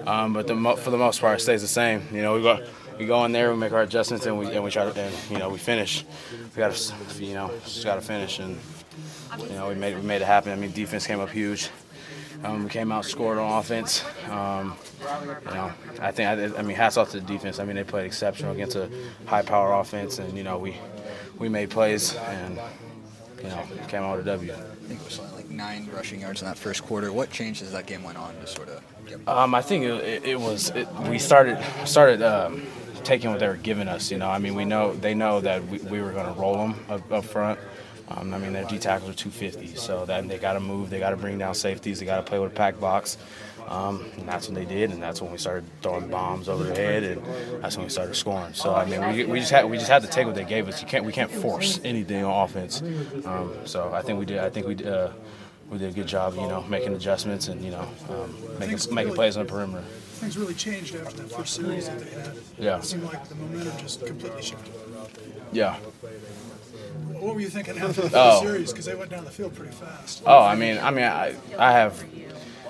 Um, 0.06 0.32
but 0.32 0.48
the, 0.48 0.56
for 0.78 0.92
the 0.92 0.98
most 0.98 1.20
part, 1.20 1.40
it 1.40 1.44
stays 1.44 1.62
the 1.62 1.68
same. 1.68 2.04
You 2.14 2.22
know, 2.22 2.36
we 2.36 2.42
go 2.42 2.66
we 2.98 3.06
go 3.06 3.26
in 3.26 3.32
there, 3.32 3.52
we 3.52 3.58
make 3.58 3.74
our 3.74 3.82
adjustments, 3.82 4.26
and 4.26 4.38
we 4.38 4.46
and 4.48 4.64
we 4.64 4.72
try 4.72 4.90
to, 4.90 5.02
and 5.02 5.16
you 5.30 5.40
know, 5.40 5.50
we 5.50 5.58
finish. 5.58 6.06
We 6.56 6.60
got 6.60 6.74
to, 6.74 7.24
you 7.24 7.34
know, 7.34 7.52
just 7.64 7.84
got 7.84 7.96
to 7.96 8.02
finish, 8.02 8.40
and 8.40 8.58
you 9.40 9.50
know, 9.50 9.70
we 9.70 9.76
made 9.76 9.96
we 9.96 10.02
made 10.02 10.22
it 10.22 10.26
happen. 10.26 10.52
I 10.52 10.56
mean, 10.56 10.72
defense 10.72 11.08
came 11.08 11.20
up 11.20 11.30
huge. 11.30 11.70
Um, 12.44 12.64
we 12.64 12.70
came 12.70 12.92
out, 12.92 13.06
scored 13.06 13.38
on 13.38 13.60
offense. 13.60 14.04
Um, 14.30 14.76
you 15.48 15.54
know, 15.54 15.72
I 16.00 16.12
think 16.12 16.28
I, 16.28 16.60
I, 16.60 16.64
mean, 16.64 16.76
hats 16.76 16.98
off 16.98 17.12
to 17.12 17.20
the 17.20 17.26
defense. 17.26 17.60
I 17.60 17.66
mean, 17.66 17.76
they 17.76 17.84
played 17.84 18.06
exceptional 18.06 18.52
against 18.52 18.76
a 18.76 18.90
high-power 19.28 19.74
offense, 19.74 20.18
and 20.18 20.36
you 20.36 20.44
know, 20.44 20.58
we 20.58 20.76
we 21.38 21.50
made 21.50 21.70
plays 21.70 22.16
and 22.16 22.60
you 23.38 23.50
know 23.50 23.64
came 23.88 24.02
out 24.02 24.18
with 24.18 24.28
a 24.28 24.32
W. 24.32 24.52
I 24.52 24.56
think 24.88 25.02
it 25.02 25.06
was 25.06 25.20
like 25.34 25.50
nine 25.50 25.90
rushing 25.94 26.22
yards 26.22 26.42
in 26.42 26.48
that 26.48 26.58
first 26.58 26.84
quarter. 26.84 27.12
What 27.12 27.30
changed 27.30 27.62
as 27.62 27.72
that 27.74 27.86
game 27.86 28.04
went 28.04 28.18
on 28.18 28.34
to 28.36 28.48
sort 28.48 28.70
of? 28.70 28.84
Um, 29.28 29.54
I 29.54 29.62
think 29.62 29.86
it, 29.86 30.04
it, 30.04 30.26
it 30.26 30.40
was 30.40 30.70
it, 30.72 30.88
we 31.08 31.20
started 31.20 31.60
started 31.86 32.24
um, 32.24 32.66
taking 33.04 33.30
what 33.30 33.40
they 33.40 33.48
were 33.48 33.56
giving 33.56 33.88
us. 33.88 34.10
You 34.10 34.18
know, 34.18 34.30
I 34.30 34.40
mean, 34.40 34.56
we 34.56 34.66
know 34.66 34.94
they 34.96 35.14
know 35.14 35.42
that 35.42 35.64
we, 35.68 35.78
we 35.80 36.02
were 36.02 36.12
going 36.12 36.34
to 36.34 36.40
roll 36.40 36.58
them 36.58 36.86
up, 36.90 37.12
up 37.12 37.26
front. 37.26 37.60
Um, 38.18 38.34
I 38.34 38.38
mean, 38.38 38.54
their 38.54 38.66
D 38.66 38.78
tackles 38.78 39.10
are 39.10 39.14
250, 39.14 39.76
so 39.76 40.06
that 40.06 40.28
they 40.28 40.38
got 40.38 40.54
to 40.54 40.60
move, 40.60 40.90
they 40.90 41.00
got 41.00 41.12
to 41.12 41.18
bring 41.18 41.38
down 41.38 41.56
safeties, 41.56 42.00
they 42.00 42.06
got 42.06 42.18
to 42.18 42.24
play 42.24 42.40
with 42.40 42.52
a 42.52 42.56
pack 42.56 42.80
box. 42.80 43.18
Um, 43.68 44.06
and 44.18 44.28
that's 44.28 44.48
when 44.48 44.56
they 44.56 44.66
did, 44.66 44.92
and 44.92 45.02
that's 45.02 45.22
when 45.22 45.32
we 45.32 45.38
started 45.38 45.64
throwing 45.82 46.10
bombs 46.10 46.50
over 46.50 46.64
their 46.64 46.76
head, 46.76 47.04
and 47.04 47.64
that's 47.64 47.78
when 47.78 47.86
we 47.86 47.90
started 47.90 48.16
scoring. 48.16 48.54
So 48.54 48.74
I 48.76 48.86
mean, 48.86 49.00
we, 49.14 49.24
we 49.26 49.40
just 49.40 49.52
had 49.52 49.70
we 49.70 49.78
just 49.78 49.90
had 49.90 50.02
to 50.02 50.10
take 50.10 50.26
what 50.26 50.36
they 50.36 50.44
gave 50.44 50.68
us. 50.68 50.82
You 50.82 50.88
can't 50.88 51.06
we 51.06 51.14
can't 51.14 51.32
force 51.32 51.80
anything 51.84 52.24
on 52.26 52.44
offense. 52.44 52.82
Um, 53.26 53.54
so 53.66 53.94
I 53.94 54.02
think 54.02 54.20
we 54.20 54.26
did. 54.26 54.40
I 54.40 54.50
think 54.50 54.68
we 54.68 54.84
uh, 54.84 55.12
we 55.70 55.78
did 55.78 55.92
a 55.92 55.94
good 55.94 56.08
job, 56.08 56.36
you 56.36 56.48
know, 56.48 56.64
making 56.64 56.94
adjustments 56.94 57.48
and 57.48 57.64
you 57.64 57.72
know 57.72 57.88
um, 58.10 58.36
making 58.60 58.78
making 58.94 59.14
plays 59.14 59.38
on 59.38 59.46
the 59.46 59.52
perimeter. 59.52 59.84
Things 60.22 60.38
really 60.38 60.54
changed 60.54 60.96
after 60.96 61.24
that 61.24 61.32
first 61.32 61.56
series 61.56 61.88
that 61.88 62.00
they 62.00 62.10
had. 62.12 62.38
Yeah. 62.60 62.78
It 62.78 62.84
seemed 62.84 63.04
like 63.04 63.28
the 63.28 63.36
momentum 63.36 63.78
just 63.78 64.06
completely 64.06 64.44
shifted. 64.44 64.74
Yeah. 65.52 65.78
What 67.22 67.36
were 67.36 67.42
you 67.42 67.50
thinking 67.50 67.78
after 67.78 68.02
the 68.02 68.12
oh. 68.16 68.42
series? 68.42 68.72
Because 68.72 68.86
they 68.86 68.96
went 68.96 69.12
down 69.12 69.26
the 69.26 69.30
field 69.30 69.54
pretty 69.54 69.74
fast. 69.74 70.24
Oh, 70.26 70.40
I 70.40 70.56
mean, 70.56 70.80
I 70.80 70.90
mean, 70.90 71.04
I, 71.04 71.36
I 71.56 71.72
have, 71.72 72.04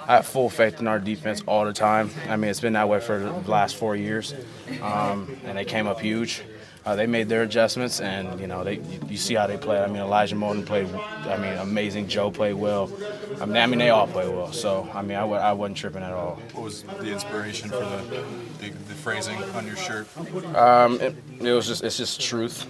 I 0.05 0.15
have 0.15 0.25
full 0.25 0.49
faith 0.49 0.81
in 0.81 0.87
our 0.87 0.99
defense 0.99 1.41
all 1.47 1.63
the 1.63 1.71
time. 1.71 2.09
I 2.27 2.35
mean, 2.35 2.51
it's 2.51 2.59
been 2.59 2.73
that 2.73 2.89
way 2.89 2.99
for 2.99 3.17
the 3.17 3.49
last 3.49 3.77
four 3.77 3.95
years, 3.95 4.33
um, 4.81 5.37
and 5.45 5.57
they 5.57 5.63
came 5.63 5.87
up 5.87 6.01
huge. 6.01 6.43
Uh, 6.85 6.95
they 6.95 7.07
made 7.07 7.29
their 7.29 7.43
adjustments, 7.43 8.01
and 8.01 8.41
you 8.41 8.47
know, 8.47 8.65
they 8.65 8.79
you, 8.79 8.99
you, 9.11 9.17
see 9.17 9.35
how 9.35 9.47
they 9.47 9.55
play. 9.55 9.81
I 9.81 9.87
mean, 9.87 10.01
Elijah 10.01 10.35
Molden 10.35 10.65
played. 10.65 10.93
I 10.93 11.37
mean, 11.37 11.53
amazing. 11.53 12.09
Joe 12.09 12.29
played 12.29 12.55
well. 12.55 12.91
I 13.39 13.45
mean, 13.45 13.55
I 13.55 13.67
mean, 13.67 13.79
they 13.79 13.91
all 13.91 14.07
play 14.07 14.27
well. 14.27 14.51
So, 14.51 14.89
I 14.93 15.01
mean, 15.01 15.15
I 15.15 15.21
w- 15.21 15.39
I 15.39 15.53
wasn't 15.53 15.77
tripping 15.77 16.01
at 16.01 16.11
all. 16.11 16.41
What 16.53 16.63
was 16.63 16.81
the 16.81 17.13
inspiration 17.13 17.69
for 17.69 17.77
the 17.77 18.25
the, 18.59 18.69
the 18.69 18.95
phrasing 18.95 19.41
on 19.53 19.65
your 19.65 19.77
shirt? 19.77 20.07
Um, 20.55 20.99
it, 20.99 21.15
it 21.39 21.53
was 21.53 21.67
just 21.67 21.83
it's 21.83 21.97
just 21.97 22.19
truth 22.19 22.65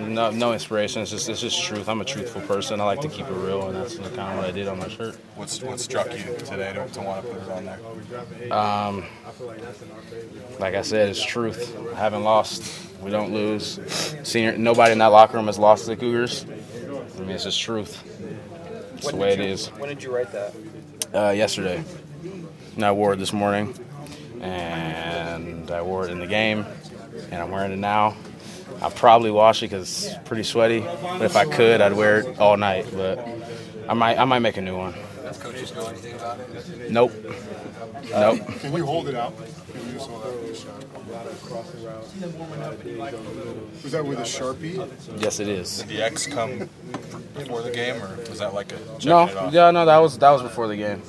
no, 0.00 0.30
no 0.30 0.52
inspiration. 0.52 1.02
It's 1.02 1.10
just 1.10 1.28
it's 1.28 1.40
just 1.40 1.62
truth. 1.62 1.88
I'm 1.88 2.00
a 2.00 2.04
truthful 2.04 2.40
person. 2.42 2.80
I 2.80 2.84
like 2.84 3.00
to 3.00 3.08
keep 3.08 3.26
it 3.26 3.32
real, 3.32 3.68
and 3.68 3.76
that's 3.76 3.96
kind 3.96 4.18
of 4.18 4.36
what 4.36 4.46
I 4.46 4.50
did 4.50 4.68
on 4.68 4.78
my 4.78 4.88
shirt. 4.88 5.16
What's 5.36 5.62
what 5.62 5.80
struck 5.80 6.12
you 6.12 6.24
today 6.38 6.72
to, 6.72 6.86
to 6.86 7.00
want 7.00 7.24
to 7.24 7.32
put 7.32 7.42
it 7.42 7.50
on 7.50 7.64
there? 7.64 8.52
Um, 8.52 9.04
like 10.58 10.74
I 10.74 10.82
said, 10.82 11.08
it's 11.08 11.24
truth. 11.24 11.76
I 11.94 11.98
haven't 11.98 12.24
lost. 12.24 12.90
We 13.02 13.10
don't 13.10 13.32
lose. 13.32 13.80
Senior, 14.22 14.58
nobody 14.58 14.92
in 14.92 14.98
that 14.98 15.06
locker 15.06 15.36
room 15.36 15.46
has 15.46 15.58
lost 15.58 15.84
to 15.84 15.90
the 15.90 15.96
Cougars. 15.96 16.44
I 16.44 17.20
mean, 17.20 17.30
it's 17.30 17.44
just 17.44 17.60
truth. 17.60 18.02
It's 18.94 19.06
when 19.06 19.14
the 19.14 19.20
way 19.20 19.36
you, 19.36 19.42
it 19.42 19.50
is. 19.50 19.68
When 19.68 19.88
did 19.88 20.02
you 20.02 20.14
write 20.14 20.32
that? 20.32 20.54
Uh, 21.14 21.30
yesterday. 21.30 21.82
And 22.76 22.84
I 22.84 22.92
wore 22.92 23.14
it 23.14 23.16
this 23.16 23.32
morning, 23.32 23.74
and 24.40 25.70
I 25.70 25.82
wore 25.82 26.06
it 26.06 26.10
in 26.10 26.18
the 26.18 26.26
game, 26.26 26.66
and 27.30 27.42
I'm 27.42 27.50
wearing 27.50 27.72
it 27.72 27.78
now. 27.78 28.16
I'll 28.80 28.90
probably 28.90 29.30
wash 29.30 29.62
it 29.62 29.66
because 29.70 30.06
it's 30.06 30.18
pretty 30.24 30.42
sweaty. 30.42 30.80
But 30.80 31.22
if 31.22 31.36
I 31.36 31.44
could, 31.44 31.80
I'd 31.80 31.92
wear 31.92 32.20
it 32.20 32.38
all 32.38 32.56
night. 32.56 32.86
But 32.92 33.26
I 33.88 33.94
might, 33.94 34.18
I 34.18 34.24
might 34.24 34.40
make 34.40 34.56
a 34.56 34.62
new 34.62 34.76
one. 34.76 34.94
Does 35.22 35.38
coaches 35.38 35.74
know 35.74 35.86
anything 35.86 36.14
about 36.14 36.40
it? 36.40 36.90
Nope. 36.90 37.12
Nope. 38.10 38.40
Can 38.60 38.72
you 38.72 38.86
hold 38.86 39.08
it 39.08 39.14
out? 39.14 39.34
Was 43.82 43.92
that 43.92 44.04
with 44.04 44.18
a 44.18 44.22
sharpie? 44.22 44.88
Yes, 45.20 45.40
it 45.40 45.48
is. 45.48 45.78
Did 45.78 45.88
the 45.88 46.02
X 46.02 46.26
come 46.26 46.68
before 47.34 47.62
the 47.62 47.70
game, 47.70 48.02
or 48.02 48.16
was 48.28 48.38
that 48.38 48.54
like 48.54 48.72
a 48.72 48.78
no? 49.04 49.28
Yeah, 49.50 49.70
no, 49.70 49.84
that 49.84 49.98
was 49.98 50.18
that 50.18 50.30
was 50.30 50.42
before 50.42 50.66
the 50.68 50.76
game. 50.76 51.02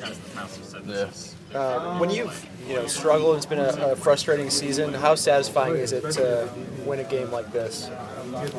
Yeah. 0.86 1.10
Uh, 1.54 1.98
when 1.98 2.10
you've 2.10 2.48
you 2.68 2.76
know 2.76 2.88
struggled, 2.88 3.36
it's 3.36 3.46
been 3.46 3.60
a, 3.60 3.92
a, 3.92 3.96
frustrating 3.96 4.50
season. 4.50 4.94
How 4.94 5.16
satisfying 5.16 5.76
is 5.76 5.92
it 5.92 6.02
to 6.14 6.50
win 6.86 7.00
a 7.00 7.04
game 7.04 7.30
like 7.32 7.52
this? 7.52 7.90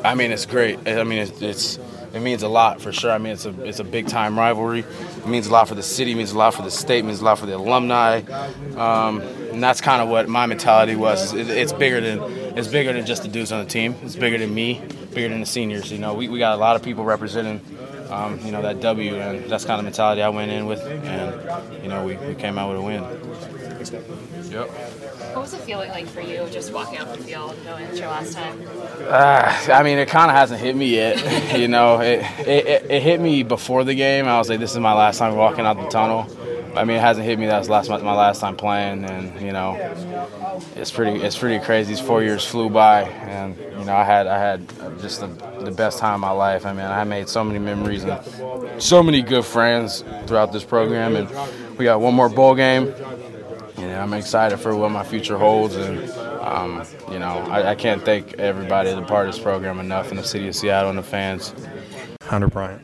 I 0.03 0.13
mean, 0.13 0.31
it's 0.31 0.45
great. 0.45 0.87
I 0.87 1.03
mean, 1.03 1.19
it's, 1.19 1.41
it's 1.41 1.79
it 2.13 2.21
means 2.21 2.43
a 2.43 2.47
lot 2.47 2.81
for 2.81 2.91
sure. 2.91 3.09
I 3.09 3.17
mean, 3.17 3.33
it's 3.33 3.45
a 3.45 3.63
it's 3.63 3.79
a 3.79 3.83
big 3.83 4.07
time 4.07 4.37
rivalry. 4.37 4.81
It 4.81 5.27
means 5.27 5.47
a 5.47 5.51
lot 5.51 5.67
for 5.67 5.73
the 5.73 5.81
city. 5.81 6.11
It 6.11 6.15
means 6.15 6.31
a 6.33 6.37
lot 6.37 6.53
for 6.53 6.61
the 6.61 6.69
state. 6.69 6.99
It 6.99 7.05
means 7.05 7.21
a 7.21 7.25
lot 7.25 7.39
for 7.39 7.47
the 7.47 7.57
alumni. 7.57 8.21
Um, 8.75 9.21
and 9.21 9.63
that's 9.63 9.81
kind 9.81 10.01
of 10.01 10.09
what 10.09 10.29
my 10.29 10.45
mentality 10.45 10.95
was. 10.95 11.33
It, 11.33 11.49
it's 11.49 11.73
bigger 11.73 11.99
than 11.99 12.19
it's 12.55 12.67
bigger 12.67 12.93
than 12.93 13.07
just 13.07 13.23
the 13.23 13.27
dudes 13.27 13.51
on 13.51 13.63
the 13.63 13.69
team. 13.69 13.95
It's 14.03 14.15
bigger 14.15 14.37
than 14.37 14.53
me. 14.53 14.81
Bigger 15.13 15.29
than 15.29 15.39
the 15.39 15.45
seniors. 15.47 15.91
You 15.91 15.97
know, 15.97 16.13
we, 16.13 16.27
we 16.27 16.37
got 16.37 16.53
a 16.53 16.57
lot 16.57 16.75
of 16.75 16.83
people 16.83 17.03
representing. 17.03 17.59
Um, 18.09 18.39
you 18.45 18.51
know 18.51 18.61
that 18.61 18.81
W, 18.81 19.15
and 19.15 19.49
that's 19.49 19.65
kind 19.65 19.79
of 19.79 19.85
mentality 19.85 20.21
I 20.21 20.29
went 20.29 20.51
in 20.51 20.65
with, 20.65 20.81
and 20.81 21.83
you 21.83 21.89
know 21.89 22.05
we, 22.05 22.15
we 22.17 22.35
came 22.35 22.57
out 22.57 22.69
with 22.69 22.79
a 22.79 22.81
win. 22.81 23.03
Yep. 24.51 24.69
What 25.33 25.41
was 25.41 25.53
it 25.53 25.61
feeling 25.61 25.89
like 25.89 26.05
for 26.07 26.21
you 26.21 26.47
just 26.51 26.71
walking 26.71 26.99
off 26.99 27.17
the 27.17 27.23
field, 27.23 27.55
knowing 27.65 27.85
it's 27.85 27.99
your 27.99 28.09
last 28.09 28.33
time? 28.33 28.61
Uh, 29.07 29.73
I 29.73 29.81
mean, 29.83 29.97
it 29.97 30.07
kind 30.07 30.29
of 30.29 30.37
hasn't 30.37 30.61
hit 30.61 30.75
me 30.75 30.87
yet. 30.87 31.57
you 31.59 31.67
know, 31.67 31.99
it, 31.99 32.23
it, 32.47 32.85
it, 32.89 33.03
hit 33.03 33.19
me 33.19 33.43
before 33.43 33.83
the 33.83 33.95
game. 33.95 34.27
I 34.27 34.37
was 34.37 34.49
like, 34.49 34.59
this 34.59 34.71
is 34.71 34.79
my 34.79 34.93
last 34.93 35.17
time 35.17 35.35
walking 35.35 35.65
out 35.65 35.77
the 35.77 35.87
tunnel. 35.89 36.27
I 36.75 36.85
mean, 36.85 36.97
it 36.97 37.01
hasn't 37.01 37.25
hit 37.25 37.37
me. 37.37 37.45
That 37.45 37.59
was 37.59 37.69
last 37.69 37.89
my, 37.89 37.97
my 37.99 38.15
last 38.15 38.41
time 38.41 38.55
playing, 38.55 39.05
and 39.05 39.39
you 39.41 39.51
know, 39.51 39.75
it's 40.75 40.91
pretty 40.91 41.21
it's 41.21 41.37
pretty 41.37 41.63
crazy. 41.63 41.93
These 41.93 42.01
four 42.01 42.23
years 42.23 42.45
flew 42.45 42.69
by, 42.69 43.03
and 43.03 43.55
you 43.57 43.85
know, 43.85 43.95
I 43.95 44.03
had 44.03 44.27
I 44.27 44.39
had 44.39 44.67
just 44.99 45.19
the, 45.19 45.27
the 45.63 45.71
best 45.71 45.99
time 45.99 46.15
of 46.15 46.19
my 46.21 46.31
life. 46.31 46.65
I 46.65 46.73
mean, 46.73 46.85
I 46.85 47.03
made 47.03 47.29
so 47.29 47.43
many 47.43 47.59
memories 47.59 48.03
and 48.03 48.19
so 48.81 49.03
many 49.03 49.21
good 49.21 49.45
friends 49.45 50.03
throughout 50.25 50.51
this 50.51 50.63
program, 50.63 51.15
and 51.15 51.29
we 51.77 51.85
got 51.85 52.01
one 52.01 52.13
more 52.13 52.29
bowl 52.29 52.55
game. 52.55 52.93
And 53.77 53.91
I'm 54.01 54.13
excited 54.13 54.57
for 54.57 54.75
what 54.75 54.91
my 54.91 55.03
future 55.03 55.37
holds, 55.37 55.75
and 55.75 56.09
um, 56.41 56.85
you 57.11 57.19
know, 57.19 57.37
I, 57.49 57.71
I 57.71 57.75
can't 57.75 58.03
thank 58.03 58.33
everybody 58.35 58.91
that 58.91 59.07
part 59.07 59.27
of 59.27 59.35
this 59.35 59.43
program 59.43 59.79
enough 59.79 60.09
in 60.11 60.17
the 60.17 60.23
city 60.23 60.47
of 60.47 60.55
Seattle 60.55 60.89
and 60.89 60.97
the 60.97 61.03
fans. 61.03 61.53
Hunter 62.21 62.47
Bryant. 62.47 62.81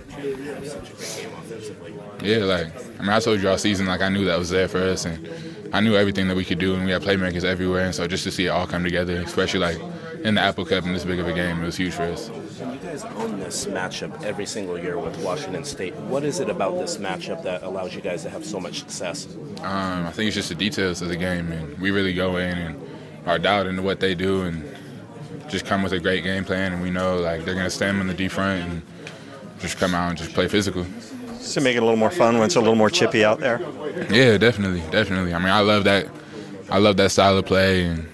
Yeah, 2.21 2.39
like 2.39 2.88
I 2.99 3.01
mean, 3.01 3.11
I 3.11 3.19
told 3.19 3.41
you 3.41 3.49
all 3.49 3.57
season, 3.57 3.85
like 3.85 4.01
I 4.01 4.09
knew 4.09 4.25
that 4.25 4.37
was 4.37 4.49
there 4.49 4.67
for 4.67 4.79
us, 4.79 5.05
and 5.05 5.29
I 5.71 5.79
knew 5.79 5.95
everything 5.95 6.27
that 6.27 6.35
we 6.35 6.43
could 6.43 6.59
do, 6.59 6.75
and 6.75 6.85
we 6.85 6.91
had 6.91 7.01
playmakers 7.01 7.45
everywhere, 7.45 7.85
and 7.85 7.95
so 7.95 8.07
just 8.07 8.25
to 8.25 8.31
see 8.31 8.47
it 8.47 8.49
all 8.49 8.67
come 8.67 8.83
together, 8.83 9.15
especially 9.21 9.61
like 9.61 9.79
in 10.23 10.35
the 10.35 10.41
Apple 10.41 10.65
Cup 10.65 10.83
in 10.83 10.91
this 10.91 11.05
big 11.05 11.19
of 11.19 11.27
a 11.27 11.33
game, 11.33 11.61
it 11.63 11.65
was 11.65 11.77
huge 11.77 11.93
for 11.93 12.03
us. 12.03 12.29
You 12.59 12.79
guys 12.83 13.05
own 13.05 13.39
this 13.39 13.67
matchup 13.67 14.21
every 14.23 14.45
single 14.45 14.77
year 14.77 14.99
with 14.99 15.17
Washington 15.23 15.63
State. 15.63 15.95
What 15.95 16.25
is 16.25 16.41
it 16.41 16.49
about 16.49 16.77
this 16.77 16.97
matchup 16.97 17.41
that 17.43 17.63
allows 17.63 17.95
you 17.95 18.01
guys 18.01 18.23
to 18.23 18.29
have 18.29 18.43
so 18.43 18.59
much 18.59 18.79
success? 18.79 19.27
Um, 19.61 20.05
I 20.05 20.11
think 20.11 20.27
it's 20.27 20.35
just 20.35 20.49
the 20.49 20.55
details 20.55 21.01
of 21.01 21.07
the 21.07 21.15
game, 21.15 21.53
and 21.53 21.79
we 21.79 21.91
really 21.91 22.13
go 22.13 22.35
in 22.35 22.57
and 22.57 22.89
are 23.25 23.39
dialed 23.39 23.67
into 23.67 23.81
what 23.81 24.01
they 24.01 24.13
do, 24.13 24.41
and 24.41 24.75
just 25.47 25.65
come 25.65 25.83
with 25.83 25.93
a 25.93 25.99
great 25.99 26.23
game 26.23 26.43
plan, 26.43 26.73
and 26.73 26.81
we 26.81 26.89
know 26.89 27.17
like 27.17 27.45
they're 27.45 27.55
gonna 27.55 27.69
stand 27.69 28.01
on 28.01 28.07
the 28.07 28.13
D 28.13 28.27
front 28.27 28.61
and 28.69 28.81
just 29.59 29.77
come 29.77 29.95
out 29.95 30.09
and 30.09 30.17
just 30.17 30.33
play 30.33 30.49
physical. 30.49 30.85
To 31.53 31.61
make 31.61 31.75
it 31.75 31.79
a 31.79 31.85
little 31.85 31.97
more 31.97 32.11
fun 32.11 32.35
when 32.35 32.45
it's 32.45 32.55
a 32.55 32.59
little 32.59 32.75
more 32.75 32.89
chippy 32.89 33.23
out 33.23 33.39
there. 33.39 33.59
Yeah, 34.11 34.37
definitely, 34.37 34.81
definitely. 34.91 35.33
I 35.33 35.39
mean, 35.39 35.49
I 35.49 35.61
love 35.61 35.83
that. 35.85 36.07
I 36.69 36.77
love 36.77 36.97
that 36.97 37.11
style 37.11 37.37
of 37.37 37.45
play, 37.45 37.85
and, 37.85 38.07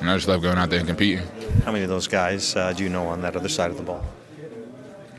and 0.00 0.10
I 0.10 0.14
just 0.14 0.28
love 0.28 0.42
going 0.42 0.58
out 0.58 0.70
there 0.70 0.78
and 0.78 0.86
competing. 0.86 1.26
How 1.64 1.72
many 1.72 1.82
of 1.82 1.90
those 1.90 2.06
guys 2.06 2.54
uh, 2.54 2.72
do 2.72 2.84
you 2.84 2.88
know 2.88 3.06
on 3.08 3.22
that 3.22 3.34
other 3.34 3.48
side 3.48 3.70
of 3.70 3.76
the 3.76 3.82
ball? 3.82 4.04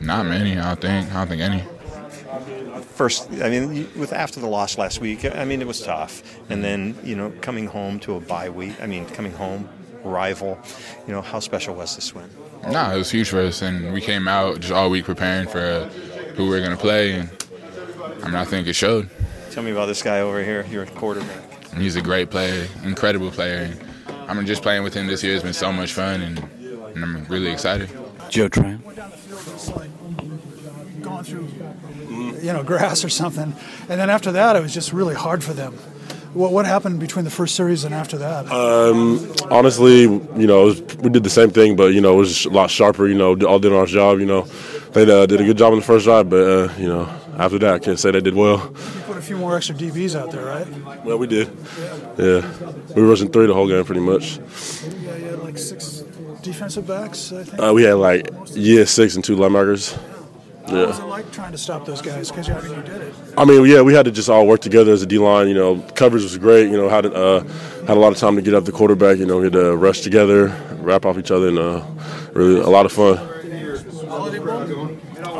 Not 0.00 0.26
many, 0.26 0.56
I 0.56 0.74
don't 0.74 0.80
think. 0.80 1.10
I 1.12 1.14
don't 1.14 1.28
think 1.28 1.42
any. 1.42 1.64
First, 2.94 3.30
I 3.42 3.50
mean, 3.50 3.88
with 3.96 4.12
after 4.12 4.40
the 4.40 4.46
loss 4.46 4.78
last 4.78 5.00
week, 5.00 5.24
I 5.24 5.44
mean, 5.44 5.60
it 5.60 5.66
was 5.66 5.82
tough, 5.82 6.22
and 6.48 6.64
then 6.64 6.96
you 7.02 7.16
know, 7.16 7.32
coming 7.42 7.66
home 7.66 8.00
to 8.00 8.14
a 8.14 8.20
bye 8.20 8.48
week. 8.48 8.80
I 8.80 8.86
mean, 8.86 9.04
coming 9.06 9.32
home, 9.32 9.68
rival. 10.02 10.58
You 11.06 11.12
know, 11.12 11.22
how 11.22 11.40
special 11.40 11.74
was 11.74 11.94
this 11.96 12.14
win? 12.14 12.30
Nah, 12.68 12.94
it 12.94 12.98
was 12.98 13.10
huge 13.10 13.28
for 13.28 13.40
us, 13.40 13.62
and 13.62 13.92
we 13.92 14.00
came 14.00 14.26
out 14.26 14.60
just 14.60 14.72
all 14.72 14.90
week 14.90 15.04
preparing 15.04 15.48
for 15.48 15.84
who 16.34 16.44
we 16.44 16.50
were 16.50 16.60
going 16.60 16.70
to 16.70 16.76
play, 16.76 17.12
and 17.12 17.30
I 18.22 18.26
mean, 18.26 18.34
I 18.34 18.44
think 18.44 18.66
it 18.66 18.74
showed. 18.74 19.08
Tell 19.50 19.62
me 19.62 19.70
about 19.70 19.86
this 19.86 20.02
guy 20.02 20.20
over 20.20 20.42
here, 20.42 20.64
your 20.70 20.86
quarterback. 20.86 21.72
He's 21.74 21.96
a 21.96 22.02
great 22.02 22.30
player, 22.30 22.66
incredible 22.84 23.30
player. 23.30 23.58
And 23.58 23.80
I 24.28 24.34
mean, 24.34 24.46
just 24.46 24.62
playing 24.62 24.82
with 24.82 24.94
him 24.94 25.06
this 25.06 25.22
year 25.22 25.34
has 25.34 25.42
been 25.42 25.52
so 25.52 25.72
much 25.72 25.92
fun, 25.92 26.20
and, 26.20 26.38
and 26.38 27.04
I'm 27.04 27.24
really 27.26 27.50
excited. 27.50 27.88
Joe 28.28 28.48
Tran. 28.48 28.82
Going 31.02 31.24
through, 31.24 31.48
you 32.42 32.52
know, 32.52 32.62
grass 32.62 33.04
or 33.04 33.08
something, 33.08 33.54
and 33.88 34.00
then 34.00 34.10
after 34.10 34.32
that, 34.32 34.56
it 34.56 34.60
was 34.60 34.74
just 34.74 34.92
really 34.92 35.14
hard 35.14 35.42
for 35.42 35.52
them. 35.52 35.72
What 36.34 36.52
what 36.52 36.66
happened 36.66 37.00
between 37.00 37.24
the 37.24 37.30
first 37.30 37.54
series 37.54 37.84
and 37.84 37.94
after 37.94 38.18
that? 38.18 38.52
Um, 38.52 39.32
honestly, 39.50 40.02
you 40.02 40.46
know, 40.46 40.66
was, 40.66 40.82
we 40.96 41.08
did 41.08 41.22
the 41.24 41.30
same 41.30 41.50
thing, 41.50 41.74
but 41.74 41.94
you 41.94 42.00
know, 42.02 42.14
it 42.14 42.18
was 42.18 42.44
a 42.44 42.50
lot 42.50 42.70
sharper. 42.70 43.08
You 43.08 43.14
know, 43.14 43.34
all 43.46 43.58
did 43.58 43.72
our 43.72 43.86
job. 43.86 44.20
You 44.20 44.26
know, 44.26 44.42
they 44.92 45.02
uh, 45.10 45.24
did 45.24 45.40
a 45.40 45.44
good 45.44 45.56
job 45.56 45.72
in 45.72 45.78
the 45.78 45.84
first 45.84 46.04
drive, 46.04 46.28
but 46.28 46.42
uh, 46.42 46.72
you 46.76 46.86
know, 46.86 47.08
after 47.38 47.58
that, 47.60 47.74
I 47.74 47.78
can't 47.78 47.98
say 47.98 48.10
they 48.10 48.20
did 48.20 48.34
well. 48.34 48.58
You 48.58 49.00
put 49.06 49.16
a 49.16 49.22
few 49.22 49.36
more 49.36 49.56
extra 49.56 49.74
DBs 49.74 50.18
out 50.18 50.32
there, 50.32 50.44
right? 50.44 51.04
Well, 51.04 51.18
we 51.18 51.26
did. 51.26 51.48
Yeah, 52.18 52.50
we 52.94 53.02
were 53.02 53.08
rushing 53.08 53.30
three 53.30 53.46
the 53.46 53.54
whole 53.54 53.68
game, 53.68 53.84
pretty 53.84 54.00
much. 54.00 54.38
Yeah, 55.00 55.16
you 55.16 55.24
had 55.26 55.38
like 55.38 55.56
six 55.56 56.02
defensive 56.42 56.86
backs, 56.86 57.32
I 57.32 57.44
think. 57.44 57.62
Uh, 57.62 57.72
we 57.72 57.84
had 57.84 57.94
like 57.94 58.28
yeah, 58.50 58.84
six 58.84 59.14
and 59.14 59.24
two 59.24 59.36
linebackers. 59.36 59.96
What 59.96 60.88
was 60.88 60.98
it 60.98 61.04
like 61.04 61.32
trying 61.32 61.52
to 61.52 61.58
stop 61.58 61.86
those 61.86 62.02
guys? 62.02 62.30
Because 62.30 62.50
I 62.50 62.60
mean, 62.60 62.76
you 62.76 62.82
did 62.82 63.00
it. 63.00 63.14
I 63.38 63.44
mean, 63.44 63.64
yeah, 63.64 63.80
we 63.80 63.94
had 63.94 64.04
to 64.04 64.10
just 64.10 64.28
all 64.28 64.46
work 64.46 64.60
together 64.60 64.92
as 64.92 65.02
a 65.02 65.06
D 65.06 65.18
line. 65.18 65.48
You 65.48 65.54
know, 65.54 65.80
coverage 65.94 66.24
was 66.24 66.36
great. 66.36 66.70
You 66.70 66.76
know, 66.76 66.88
had 66.88 67.06
uh, 67.06 67.40
had 67.86 67.96
a 67.96 68.00
lot 68.00 68.12
of 68.12 68.18
time 68.18 68.36
to 68.36 68.42
get 68.42 68.52
up 68.52 68.64
the 68.64 68.72
quarterback. 68.72 69.18
You 69.18 69.26
know, 69.26 69.38
we 69.38 69.44
had 69.44 69.52
to 69.54 69.76
rush 69.76 70.00
together, 70.00 70.48
wrap 70.80 71.06
off 71.06 71.16
each 71.16 71.30
other, 71.30 71.48
and 71.48 71.58
uh, 71.58 71.82
really 72.32 72.60
a 72.60 72.66
lot 72.66 72.84
of 72.84 72.92
fun. 72.92 73.16
I 73.16 73.20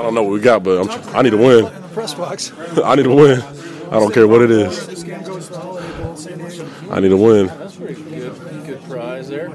don't 0.03 0.15
know 0.15 0.23
what 0.23 0.33
we 0.33 0.41
got, 0.41 0.63
but 0.63 0.81
I'm, 0.81 1.17
I 1.17 1.23
need 1.23 1.31
to 1.31 1.37
win. 1.37 1.67
In 1.99 2.07
the 2.07 2.15
press 2.15 2.15
box. 2.15 2.53
I 2.85 2.95
need 2.95 3.05
to 3.05 3.15
win. 3.15 3.41
I 3.89 3.99
don't 3.99 4.13
care 4.15 4.29
what 4.29 4.43
it 4.43 4.51
is. 4.51 4.87
This 4.87 5.03
game 5.03 5.25
to 5.25 5.33
the 5.41 5.59
Holiday 5.59 6.03
Bowl, 6.03 6.15
San 6.17 6.39
Diego. 6.39 6.69
I 6.91 7.01
need 7.01 7.09
to 7.09 7.17
win. 7.17 7.47
That's 7.47 7.75
pretty 7.77 8.01
good. 8.03 8.35
Good 8.67 8.85
prize 8.85 9.29
there. 9.29 9.51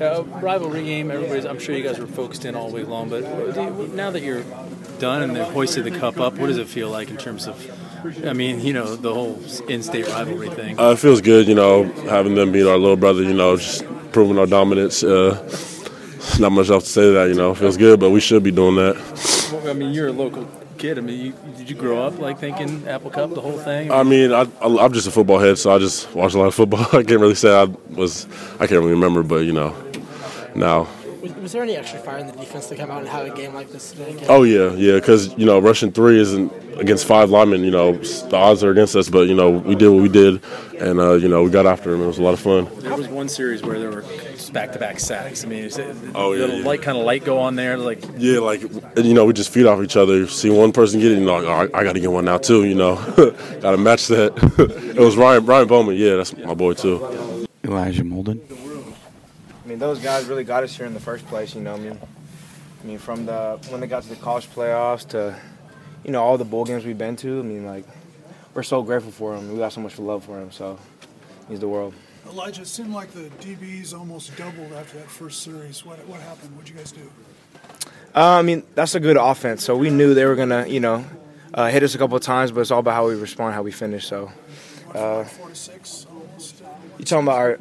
Uh, 0.00 0.22
rivalry 0.42 0.82
game. 0.84 1.10
Everybody's. 1.12 1.44
I'm 1.44 1.58
sure 1.60 1.76
you 1.76 1.84
guys 1.84 1.98
were 2.00 2.06
focused 2.08 2.44
in 2.46 2.56
all 2.56 2.70
week 2.70 2.88
long. 2.88 3.10
But 3.10 3.22
what 3.24 3.54
do 3.54 3.62
you- 3.62 3.88
now 3.94 4.10
that 4.10 4.22
you're 4.22 4.42
done 4.98 5.22
and 5.22 5.36
they've 5.36 5.44
hoisted 5.46 5.84
the 5.84 5.92
cup 5.92 6.18
up, 6.18 6.34
what 6.34 6.48
does 6.48 6.58
it 6.58 6.66
feel 6.66 6.88
like 6.90 7.10
in 7.10 7.16
terms 7.16 7.46
of? 7.46 7.56
I 8.26 8.32
mean, 8.32 8.60
you 8.60 8.72
know, 8.72 8.96
the 8.96 9.14
whole 9.14 9.40
in-state 9.68 10.08
rivalry 10.08 10.48
thing. 10.50 10.78
Uh, 10.80 10.90
it 10.92 10.98
feels 10.98 11.20
good, 11.20 11.46
you 11.46 11.54
know, 11.54 11.84
having 12.08 12.34
them 12.34 12.50
beat 12.50 12.66
our 12.66 12.76
little 12.78 12.96
brother. 12.96 13.22
You 13.22 13.34
know, 13.34 13.56
just 13.56 13.84
proving 14.12 14.38
our 14.38 14.46
dominance. 14.46 15.04
Uh, 15.04 15.36
not 16.40 16.50
much 16.50 16.70
else 16.70 16.84
to 16.84 16.90
say 16.90 17.02
to 17.02 17.10
that. 17.12 17.28
You 17.28 17.34
know, 17.34 17.52
it 17.52 17.58
feels 17.58 17.76
good, 17.76 18.00
but 18.00 18.10
we 18.10 18.18
should 18.20 18.42
be 18.42 18.50
doing 18.50 18.74
that. 18.76 18.96
Well, 19.52 19.68
I 19.68 19.74
mean, 19.74 19.92
you're 19.92 20.08
a 20.08 20.12
local 20.12 20.48
kid. 20.84 20.98
I 20.98 21.00
mean, 21.00 21.26
you, 21.26 21.52
did 21.56 21.70
you 21.70 21.76
grow 21.76 22.02
up 22.02 22.18
like 22.18 22.38
thinking 22.38 22.86
Apple 22.86 23.10
Cup, 23.10 23.32
the 23.34 23.40
whole 23.40 23.58
thing? 23.58 23.90
I 23.90 24.02
mean, 24.02 24.32
I, 24.32 24.42
I, 24.60 24.84
I'm 24.84 24.92
just 24.92 25.06
a 25.06 25.10
football 25.10 25.38
head, 25.38 25.56
so 25.58 25.74
I 25.74 25.78
just 25.78 26.12
watch 26.14 26.34
a 26.34 26.38
lot 26.38 26.46
of 26.46 26.54
football. 26.54 26.80
I 26.92 27.02
can't 27.02 27.20
really 27.20 27.34
say 27.34 27.54
I 27.54 27.64
was, 27.90 28.26
I 28.54 28.66
can't 28.66 28.80
really 28.80 28.92
remember, 28.92 29.22
but 29.22 29.44
you 29.44 29.52
know, 29.52 29.74
now. 30.54 30.86
Was, 31.22 31.34
was 31.36 31.52
there 31.52 31.62
any 31.62 31.74
extra 31.74 31.98
fire 32.00 32.18
in 32.18 32.26
the 32.26 32.34
defense 32.34 32.66
to 32.66 32.76
come 32.76 32.90
out 32.90 33.00
and 33.00 33.08
have 33.08 33.26
a 33.26 33.34
game 33.34 33.54
like 33.54 33.70
this 33.70 33.92
today? 33.92 34.26
Oh 34.28 34.42
yeah, 34.42 34.72
yeah, 34.72 34.96
because 34.96 35.36
you 35.38 35.46
know, 35.46 35.58
rushing 35.58 35.90
three 35.90 36.20
isn't 36.20 36.52
against 36.78 37.06
five 37.06 37.30
linemen. 37.30 37.64
You 37.64 37.70
know, 37.70 37.92
the 37.92 38.36
odds 38.36 38.62
are 38.62 38.70
against 38.70 38.94
us, 38.94 39.08
but 39.08 39.26
you 39.26 39.34
know, 39.34 39.50
we 39.50 39.74
did 39.74 39.88
what 39.88 40.02
we 40.02 40.10
did, 40.10 40.42
and 40.78 41.00
uh, 41.00 41.14
you 41.14 41.28
know, 41.28 41.42
we 41.42 41.50
got 41.50 41.64
after 41.64 41.92
them. 41.92 42.02
It 42.02 42.06
was 42.06 42.18
a 42.18 42.22
lot 42.22 42.34
of 42.34 42.40
fun. 42.40 42.68
There 42.80 42.94
was 42.94 43.08
one 43.08 43.30
series 43.30 43.62
where 43.62 43.78
there 43.78 43.90
were 43.90 44.02
back-to-back 44.54 44.98
sacks. 45.00 45.44
I 45.44 45.48
mean, 45.48 45.64
is 45.64 45.76
it, 45.76 45.94
Oh, 46.14 46.32
yeah, 46.32 46.40
little 46.40 46.60
yeah. 46.60 46.64
light 46.66 46.80
kind 46.80 46.96
of 46.96 47.04
light 47.04 47.24
go 47.24 47.38
on 47.40 47.56
there, 47.56 47.76
like 47.76 48.02
Yeah, 48.16 48.38
like 48.38 48.62
you 48.96 49.12
know, 49.12 49.26
we 49.26 49.34
just 49.34 49.50
feed 49.50 49.66
off 49.66 49.82
each 49.82 49.96
other. 49.96 50.26
See 50.26 50.48
one 50.48 50.72
person 50.72 51.00
get 51.00 51.12
it, 51.12 51.18
you 51.18 51.26
know, 51.26 51.36
like, 51.36 51.46
all 51.46 51.58
right, 51.58 51.70
I 51.74 51.84
got 51.84 51.92
to 51.94 52.00
get 52.00 52.10
one 52.10 52.24
now 52.24 52.38
too. 52.38 52.64
You 52.64 52.74
know, 52.74 52.94
got 53.60 53.72
to 53.72 53.76
match 53.76 54.06
that. 54.08 54.32
it 54.96 55.00
was 55.00 55.16
Ryan 55.16 55.44
Ryan 55.44 55.68
Bowman. 55.68 55.96
Yeah, 55.96 56.16
that's 56.16 56.34
my 56.36 56.54
boy 56.54 56.72
too. 56.72 57.46
Elijah 57.64 58.02
Molden. 58.04 58.40
I 59.64 59.68
mean, 59.68 59.78
those 59.78 59.98
guys 59.98 60.26
really 60.26 60.44
got 60.44 60.62
us 60.62 60.76
here 60.76 60.86
in 60.86 60.94
the 60.94 61.00
first 61.00 61.26
place. 61.26 61.54
You 61.54 61.60
know, 61.60 61.74
I 61.74 61.78
mean, 61.78 61.98
I 62.82 62.86
mean, 62.86 62.98
from 62.98 63.26
the 63.26 63.58
when 63.70 63.80
they 63.80 63.86
got 63.86 64.02
to 64.04 64.08
the 64.08 64.16
college 64.16 64.46
playoffs 64.48 65.06
to, 65.08 65.36
you 66.04 66.12
know, 66.12 66.22
all 66.22 66.38
the 66.38 66.44
bowl 66.44 66.64
games 66.64 66.84
we've 66.84 66.96
been 66.98 67.16
to. 67.16 67.40
I 67.40 67.42
mean, 67.42 67.66
like, 67.66 67.84
we're 68.54 68.62
so 68.62 68.82
grateful 68.82 69.10
for 69.10 69.34
him. 69.34 69.50
We 69.52 69.58
got 69.58 69.72
so 69.72 69.80
much 69.80 69.98
love 69.98 70.24
for 70.24 70.38
him. 70.38 70.52
So, 70.52 70.78
he's 71.48 71.60
the 71.60 71.68
world. 71.68 71.94
Elijah, 72.28 72.62
it 72.62 72.66
seemed 72.68 72.92
like 72.92 73.10
the 73.12 73.28
DBs 73.40 73.96
almost 73.96 74.36
doubled 74.36 74.72
after 74.72 74.98
that 74.98 75.10
first 75.10 75.42
series. 75.42 75.84
What 75.84 75.98
what 76.08 76.20
happened? 76.20 76.56
What'd 76.56 76.68
you 76.68 76.76
guys 76.76 76.92
do? 76.92 77.10
Uh, 78.14 78.38
I 78.38 78.42
mean, 78.42 78.62
that's 78.74 78.94
a 78.94 79.00
good 79.00 79.16
offense. 79.16 79.64
So 79.64 79.76
we 79.76 79.90
knew 79.90 80.14
they 80.14 80.24
were 80.24 80.36
gonna, 80.36 80.66
you 80.66 80.80
know, 80.80 81.04
uh, 81.52 81.68
hit 81.68 81.82
us 81.82 81.94
a 81.94 81.98
couple 81.98 82.16
of 82.16 82.22
times, 82.22 82.50
but 82.52 82.60
it's 82.60 82.70
all 82.70 82.80
about 82.80 82.94
how 82.94 83.06
we 83.08 83.14
respond, 83.14 83.54
how 83.54 83.62
we 83.62 83.72
finish. 83.72 84.06
So, 84.06 84.30
uh, 84.94 85.24
Four 85.24 85.48
to 85.48 85.54
six, 85.54 86.06
almost. 86.10 86.62
Uh, 86.62 86.68
you 86.98 87.04
talking 87.04 87.24
about 87.24 87.36
our, 87.38 87.58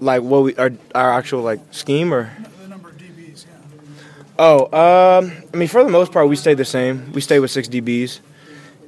like, 0.00 0.22
what 0.22 0.42
we 0.44 0.56
our 0.56 0.70
our 0.94 1.12
actual 1.12 1.42
like 1.42 1.60
scheme 1.70 2.12
or? 2.14 2.30
the 2.62 2.68
number 2.68 2.88
of 2.88 2.96
DBs, 2.96 3.46
yeah. 3.46 3.52
Oh, 4.38 4.64
um, 5.18 5.32
I 5.52 5.56
mean, 5.56 5.68
for 5.68 5.84
the 5.84 5.90
most 5.90 6.10
part, 6.12 6.28
we 6.28 6.36
stayed 6.36 6.56
the 6.56 6.64
same. 6.64 7.12
We 7.12 7.20
stayed 7.20 7.40
with 7.40 7.50
six 7.50 7.68
DBs, 7.68 8.20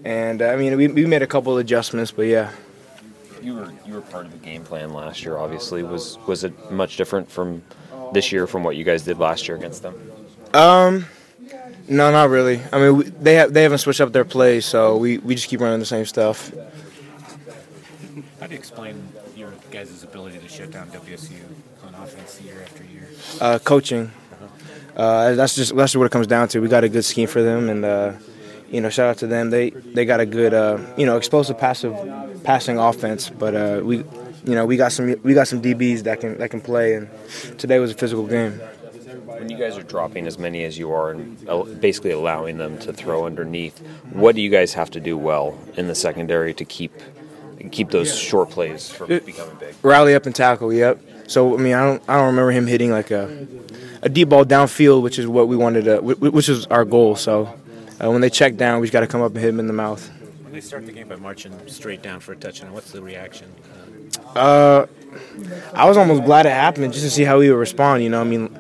and 0.05 0.41
uh, 0.41 0.47
I 0.47 0.57
mean, 0.57 0.77
we, 0.77 0.89
we 0.89 1.07
made 1.07 1.23
a 1.23 1.27
couple 1.27 1.53
of 1.53 1.59
adjustments, 1.59 2.11
but 2.13 2.23
yeah. 2.23 2.51
You 3.47 3.55
were 3.55 3.73
you 3.87 3.95
were 3.95 4.01
part 4.01 4.27
of 4.27 4.33
the 4.33 4.39
game 4.39 4.65
plan 4.65 4.93
last 4.93 5.23
year. 5.23 5.39
Obviously, 5.39 5.85
was 5.85 6.19
was 6.27 6.43
it 6.43 6.73
much 6.73 6.97
different 6.97 7.31
from 7.31 7.63
this 8.13 8.33
year 8.33 8.49
from 8.49 8.65
what 8.65 8.75
you 8.75 8.83
guys 8.83 9.05
did 9.05 9.21
last 9.21 9.47
year 9.47 9.57
against 9.57 9.83
them? 9.83 9.95
Um, 10.53 11.07
no, 11.89 12.11
not 12.11 12.29
really. 12.29 12.61
I 12.73 12.81
mean, 12.81 12.97
we, 12.97 13.05
they 13.05 13.35
have 13.35 13.53
they 13.53 13.63
haven't 13.63 13.79
switched 13.79 14.01
up 14.01 14.13
their 14.13 14.25
plays, 14.25 14.67
so 14.67 14.97
we, 14.97 15.19
we 15.19 15.37
just 15.37 15.47
keep 15.47 15.61
running 15.61 15.79
the 15.79 15.87
same 15.87 16.05
stuff. 16.07 16.53
How 18.41 18.49
do 18.49 18.53
you 18.53 18.59
explain 18.59 19.01
your 19.37 19.53
guys' 19.71 20.03
ability 20.03 20.41
to 20.41 20.49
shut 20.49 20.73
down 20.73 20.89
WSU 20.89 21.39
on 21.87 21.95
offense 22.03 22.41
year 22.43 22.65
after 22.65 22.83
year? 22.83 23.09
Uh, 23.41 23.61
coaching, 23.61 24.11
uh, 24.97 25.37
that's 25.37 25.55
just 25.55 25.77
that's 25.77 25.95
what 25.95 26.07
it 26.07 26.11
comes 26.11 26.27
down 26.27 26.49
to. 26.49 26.59
We 26.59 26.67
got 26.67 26.83
a 26.83 26.89
good 26.89 27.05
scheme 27.05 27.29
for 27.29 27.43
them, 27.43 27.69
and 27.69 27.85
uh, 27.85 28.13
you 28.71 28.81
know, 28.81 28.89
shout 28.91 29.09
out 29.09 29.19
to 29.19 29.27
them. 29.27 29.51
They 29.51 29.71
they 29.71 30.05
got 30.05 30.21
a 30.21 30.27
good 30.27 30.53
uh, 30.55 30.79
you 30.97 31.07
know 31.07 31.17
explosive 31.17 31.59
passive 31.59 31.95
passing 32.45 32.79
offense, 32.79 33.31
but 33.31 33.55
uh, 33.55 33.81
we 33.85 33.99
you 33.99 34.55
know 34.55 34.65
we 34.67 34.77
got 34.77 34.93
some 34.93 35.15
we 35.23 35.35
got 35.35 35.49
some 35.49 35.61
DBs 35.63 36.01
that 36.05 36.21
can 36.21 36.39
that 36.39 36.51
can 36.51 36.61
play, 36.61 36.95
and 36.95 37.09
today 37.59 37.79
was 37.79 37.91
a 37.93 37.95
physical 37.95 38.27
game. 38.27 38.61
When 39.27 39.51
you 39.51 39.59
guys 39.59 39.77
are 39.77 39.83
dropping 39.83 40.27
as 40.27 40.39
many 40.39 40.65
as 40.65 40.79
you 40.79 40.91
are 40.93 41.11
and 41.11 41.37
uh, 41.49 41.63
basically 41.65 42.11
allowing 42.11 42.57
them 42.59 42.79
to 42.81 42.93
throw 42.93 43.27
underneath, 43.27 43.79
what 44.13 44.35
do 44.35 44.41
you 44.41 44.49
guys 44.51 44.73
have 44.75 44.91
to 44.93 45.01
do 45.01 45.17
well 45.19 45.59
in 45.77 45.89
the 45.89 45.95
secondary 45.95 46.55
to 46.55 46.65
keep 46.65 46.93
keep 47.71 47.91
those 47.91 48.17
short 48.17 48.51
plays 48.51 48.91
from 48.91 49.11
It- 49.11 49.27
becoming 49.27 49.57
big. 49.59 49.75
Rally 49.83 50.15
up 50.15 50.27
and 50.27 50.35
tackle. 50.35 50.73
Yep. 50.73 51.01
So 51.27 51.55
I 51.55 51.61
mean, 51.61 51.75
I 51.75 51.85
don't 51.85 52.03
I 52.09 52.17
don't 52.17 52.27
remember 52.27 52.51
him 52.53 52.67
hitting 52.67 52.91
like 52.91 53.11
a 53.11 53.47
a 54.03 54.09
deep 54.09 54.29
ball 54.29 54.45
downfield, 54.45 55.03
which 55.03 55.19
is 55.19 55.27
what 55.27 55.49
we 55.49 55.57
wanted 55.57 55.85
to, 55.87 55.97
wh- 55.99 56.19
wh- 56.19 56.33
which 56.35 56.49
is 56.49 56.67
our 56.67 56.85
goal. 56.85 57.17
So 57.17 57.53
uh, 58.03 58.11
when 58.11 58.21
they 58.21 58.31
check 58.31 58.57
down, 58.57 58.81
we 58.81 58.87
just 58.87 58.93
got 58.93 59.01
to 59.01 59.07
come 59.07 59.23
up 59.23 59.33
and 59.33 59.41
hit 59.41 59.49
him 59.49 59.61
in 59.61 59.67
the 59.67 59.73
mouth. 59.73 60.09
When 60.43 60.53
they 60.53 60.61
start 60.61 60.87
the 60.87 60.93
game 60.93 61.09
by 61.09 61.17
marching 61.17 61.53
straight 61.69 62.03
down 62.03 62.21
for 62.21 62.33
a 62.33 62.37
touchdown, 62.37 62.73
what's 62.73 62.93
the 62.93 63.03
reaction? 63.03 63.53
Uh, 64.35 64.87
I 65.75 65.87
was 65.89 65.97
almost 65.97 66.25
glad 66.25 66.47
it 66.47 66.53
happened 66.53 66.93
just 66.93 67.05
to 67.05 67.11
see 67.11 67.25
how 67.25 67.41
he 67.41 67.51
would 67.51 67.59
respond. 67.59 68.03
You 68.03 68.11
know, 68.11 68.21
I 68.21 68.25
mean, 68.25 68.57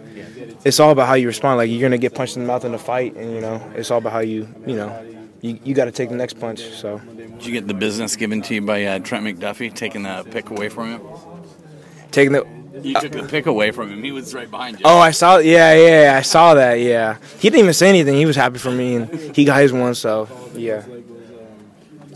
it's 0.64 0.80
all 0.80 0.90
about 0.90 1.06
how 1.06 1.14
you 1.14 1.26
respond. 1.26 1.58
Like 1.58 1.70
you're 1.70 1.80
gonna 1.80 1.98
get 1.98 2.14
punched 2.14 2.36
in 2.36 2.42
the 2.42 2.48
mouth 2.48 2.64
in 2.64 2.74
a 2.74 2.78
fight, 2.78 3.14
and 3.14 3.32
you 3.32 3.40
know, 3.40 3.72
it's 3.74 3.90
all 3.90 3.98
about 3.98 4.12
how 4.12 4.20
you, 4.20 4.48
you 4.66 4.76
know, 4.76 5.04
you, 5.42 5.58
you 5.64 5.74
got 5.74 5.84
to 5.84 5.92
take 5.92 6.08
the 6.08 6.16
next 6.16 6.40
punch. 6.40 6.60
So 6.60 6.98
Did 6.98 7.46
you 7.46 7.52
get 7.52 7.68
the 7.68 7.74
business 7.74 8.16
given 8.16 8.42
to 8.42 8.54
you 8.54 8.62
by 8.62 8.84
uh, 8.84 8.98
Trent 9.00 9.24
McDuffie, 9.24 9.72
taking 9.72 10.02
the 10.02 10.26
pick 10.30 10.50
away 10.50 10.68
from 10.68 10.92
him? 10.92 11.00
taking 12.10 12.32
the. 12.32 12.55
You 12.82 12.94
took 13.00 13.12
the 13.12 13.22
pick 13.24 13.46
away 13.46 13.70
from 13.70 13.90
him. 13.90 14.02
He 14.02 14.12
was 14.12 14.34
right 14.34 14.50
behind 14.50 14.78
you. 14.78 14.84
Oh, 14.84 14.98
I 14.98 15.10
saw. 15.10 15.38
Yeah, 15.38 15.74
yeah, 15.74 16.16
I 16.18 16.22
saw 16.22 16.54
that. 16.54 16.74
Yeah, 16.74 17.18
he 17.38 17.50
didn't 17.50 17.60
even 17.60 17.74
say 17.74 17.88
anything. 17.88 18.16
He 18.16 18.26
was 18.26 18.36
happy 18.36 18.58
for 18.58 18.70
me, 18.70 18.96
and 18.96 19.36
he 19.36 19.44
got 19.44 19.60
his 19.60 19.72
one. 19.72 19.94
So 19.94 20.28
yeah. 20.54 20.84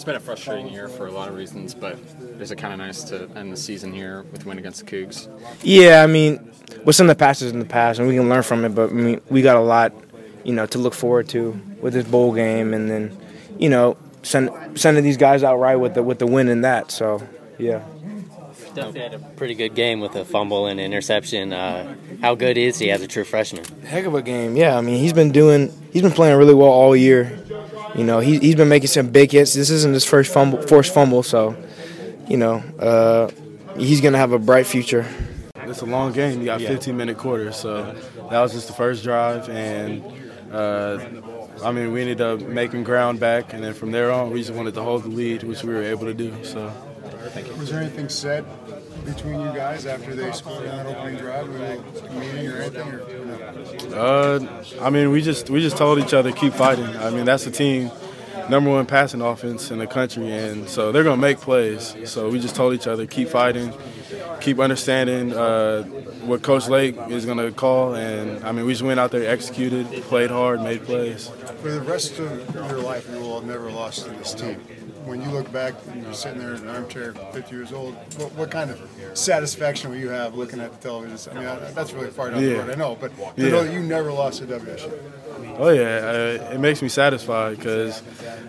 It's 0.01 0.05
been 0.07 0.16
a 0.16 0.20
frustrating 0.20 0.73
year 0.73 0.88
for 0.88 1.07
a 1.07 1.12
lot 1.12 1.29
of 1.29 1.35
reasons, 1.35 1.75
but 1.75 1.99
is 2.38 2.51
it 2.51 2.57
kind 2.57 2.73
of 2.73 2.79
nice 2.79 3.05
to 3.05 3.29
end 3.37 3.53
the 3.53 3.57
season 3.57 3.92
here 3.92 4.23
with 4.33 4.46
a 4.46 4.49
win 4.49 4.57
against 4.57 4.81
the 4.81 4.87
Cougs? 4.87 5.29
Yeah, 5.62 6.03
I 6.03 6.07
mean, 6.07 6.38
what's 6.85 7.01
in 7.01 7.07
the 7.07 7.14
past 7.14 7.42
is 7.42 7.53
in 7.53 7.59
the 7.59 7.66
past, 7.66 7.99
and 7.99 8.09
we 8.09 8.14
can 8.14 8.27
learn 8.31 8.42
from 8.42 8.64
it. 8.64 8.70
But 8.70 8.88
I 8.88 8.92
mean, 8.94 9.20
we 9.29 9.42
got 9.42 9.57
a 9.57 9.61
lot, 9.61 9.92
you 10.42 10.55
know, 10.55 10.64
to 10.64 10.79
look 10.79 10.94
forward 10.94 11.29
to 11.31 11.51
with 11.83 11.92
this 11.92 12.07
bowl 12.07 12.33
game, 12.33 12.73
and 12.73 12.90
then, 12.90 13.14
you 13.59 13.68
know, 13.68 13.99
send, 14.23 14.51
sending 14.75 15.05
these 15.05 15.18
guys 15.18 15.42
out 15.42 15.57
right 15.57 15.77
with 15.77 15.92
the 15.92 16.03
with 16.03 16.18
the 16.18 16.27
win 16.27 16.49
in 16.49 16.62
that. 16.62 16.90
So, 16.90 17.23
yeah. 17.59 17.85
Definitely 18.87 19.01
had 19.01 19.14
a 19.14 19.19
pretty 19.37 19.55
good 19.55 19.75
game 19.75 20.01
with 20.01 20.14
a 20.16 20.25
fumble 20.25 20.66
and 20.66 20.81
interception. 20.81 21.53
Uh, 21.53 21.95
how 22.21 22.35
good 22.35 22.57
is 22.57 22.79
he 22.79 22.90
as 22.90 23.03
a 23.03 23.07
true 23.07 23.25
freshman? 23.25 23.64
Heck 23.85 24.05
of 24.07 24.14
a 24.14 24.23
game. 24.23 24.57
Yeah, 24.57 24.77
I 24.77 24.81
mean, 24.81 24.99
he's 24.99 25.12
been 25.12 25.33
doing, 25.33 25.73
he's 25.93 26.03
been 26.03 26.12
playing 26.12 26.37
really 26.37 26.55
well 26.55 26.69
all 26.69 26.97
year. 26.97 27.38
You 27.95 28.05
know, 28.05 28.21
he, 28.21 28.38
he's 28.38 28.55
been 28.55 28.69
making 28.69 28.88
some 28.88 29.11
big 29.11 29.33
hits. 29.33 29.55
This 29.55 29.71
isn't 29.71 29.93
his 29.93 30.05
first 30.05 30.33
fumble, 30.33 30.62
forced 30.62 30.95
fumble, 30.95 31.23
so, 31.23 31.57
you 32.29 32.37
know, 32.37 32.62
uh, 32.79 33.31
he's 33.79 34.01
gonna 34.01 34.19
have 34.19 34.33
a 34.33 34.38
bright 34.38 34.66
future. 34.66 35.07
It's 35.57 35.83
a 35.83 35.87
long 35.87 36.12
game. 36.12 36.40
You 36.40 36.47
got 36.47 36.61
15 36.61 36.97
minute 36.97 37.16
quarters, 37.19 37.57
so 37.57 37.95
that 38.31 38.40
was 38.40 38.53
just 38.53 38.66
the 38.66 38.73
first 38.73 39.05
drive, 39.05 39.49
and 39.49 40.05
uh, 40.53 40.99
I 41.64 41.71
mean 41.71 41.93
we 41.93 42.01
ended 42.01 42.21
up 42.21 42.40
making 42.40 42.83
ground 42.85 43.21
back, 43.21 43.53
and 43.53 43.62
then 43.62 43.75
from 43.75 43.93
there 43.93 44.11
on 44.11 44.31
we 44.31 44.40
just 44.40 44.53
wanted 44.53 44.75
to 44.75 44.83
hold 44.83 45.05
the 45.05 45.09
lead, 45.09 45.45
which 45.45 45.62
we 45.62 45.73
were 45.75 45.83
able 45.83 46.07
to 46.07 46.14
do. 46.14 46.45
So. 46.45 46.73
Was 47.59 47.71
there 47.71 47.81
anything 47.81 48.09
said 48.09 48.45
between 49.14 49.40
you 49.40 49.53
guys 49.53 49.87
after 49.87 50.14
they 50.14 50.31
scored 50.33 50.66
on 50.66 50.77
that 50.77 50.87
opening 50.87 51.16
drive? 51.16 51.49
Were 51.49 51.59
they 51.59 51.79
meeting 52.18 52.49
or 52.49 52.57
anything? 52.59 52.88
Or, 52.88 53.88
no? 53.88 53.96
Uh, 53.96 54.62
I 54.81 54.90
mean, 54.90 55.11
we 55.11 55.23
just 55.23 55.51
we 55.51 55.61
just 55.61 55.77
told 55.77 55.99
each 55.99 56.14
other 56.14 56.33
keep 56.33 56.53
fighting. 56.53 56.87
I 56.96 57.11
mean, 57.11 57.25
that's 57.25 57.44
the 57.44 57.51
team 57.51 57.90
number 58.49 58.70
one 58.70 58.87
passing 58.87 59.20
offense 59.20 59.70
in 59.70 59.79
the 59.79 59.87
country, 59.87 60.31
and 60.31 60.68
so 60.68 60.92
they're 60.92 61.05
gonna 61.05 61.16
make 61.16 61.38
plays. 61.38 61.94
So 62.05 62.29
we 62.29 62.40
just 62.40 62.57
told 62.57 62.75
each 62.75 62.87
other 62.87 63.07
keep 63.07 63.29
fighting, 63.29 63.73
keep 64.40 64.59
understanding 64.59 65.33
uh, 65.33 65.85
what 66.25 66.42
Coach 66.42 66.68
Lake 66.68 66.96
is 67.09 67.27
gonna 67.27 67.53
call, 67.53 67.94
and 67.94 68.44
I 68.44 68.53
mean, 68.53 68.66
we 68.66 68.73
just 68.73 68.83
went 68.83 69.01
out 69.01 69.11
there, 69.11 69.29
executed, 69.29 69.87
played 70.05 70.31
hard, 70.31 70.62
made 70.62 70.85
plays. 70.85 71.29
For 71.62 71.70
the 71.70 71.81
rest 71.81 72.18
of 72.18 72.55
your 72.55 72.81
life, 72.81 73.09
you 73.12 73.20
will 73.20 73.40
have 73.40 73.49
never 73.49 73.70
lost 73.70 74.05
to 74.05 74.11
this 74.11 74.35
team. 74.35 74.61
When 75.05 75.23
you 75.23 75.31
look 75.31 75.51
back 75.51 75.75
and 75.91 76.03
you're 76.03 76.13
sitting 76.13 76.39
there 76.39 76.55
in 76.55 76.63
an 76.63 76.69
armchair, 76.69 77.13
50 77.33 77.55
years 77.55 77.73
old, 77.73 77.95
what, 78.19 78.33
what 78.35 78.51
kind 78.51 78.71
of 78.71 78.81
satisfaction 79.15 79.91
will 79.91 79.97
you 79.97 80.11
have 80.11 80.35
looking 80.35 80.61
at 80.61 80.73
the 80.73 80.79
television? 80.89 81.37
I 81.37 81.41
mean, 81.41 81.49
I- 81.49 81.71
that's 81.73 81.93
really 81.93 82.11
far 82.11 82.31
down 82.31 82.43
the 82.43 82.55
road, 82.57 82.71
I 82.71 82.75
know, 82.75 82.97
but 83.01 83.11
to 83.37 83.43
Yeah. 83.43 83.51
know 83.51 83.63
you 83.63 83.81
never 83.81 84.13
lost 84.13 84.43
a 84.43 84.47
WSU. 84.47 84.93
Oh 85.59 85.71
yeah, 85.71 85.83
uh, 86.51 86.53
it 86.55 86.61
makes 86.61 86.83
me 86.83 86.89
satisfied 86.89 87.57
because, 87.59 88.03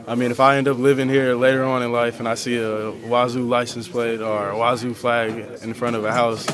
I 0.08 0.16
mean, 0.16 0.32
if 0.32 0.40
I 0.40 0.58
end 0.58 0.68
up 0.68 0.78
living 0.78 1.08
here 1.10 1.36
later 1.36 1.64
on 1.64 1.84
in 1.84 1.92
life 1.92 2.20
and 2.20 2.28
I 2.28 2.36
see 2.36 2.58
a 2.58 2.92
Wazoo 3.08 3.48
license 3.48 3.88
plate 3.88 4.22
or 4.22 4.50
a 4.52 4.58
Wazoo 4.58 4.94
flag 4.94 5.46
in 5.64 5.74
front 5.74 5.96
of 5.96 6.04
a 6.04 6.12
house, 6.12 6.46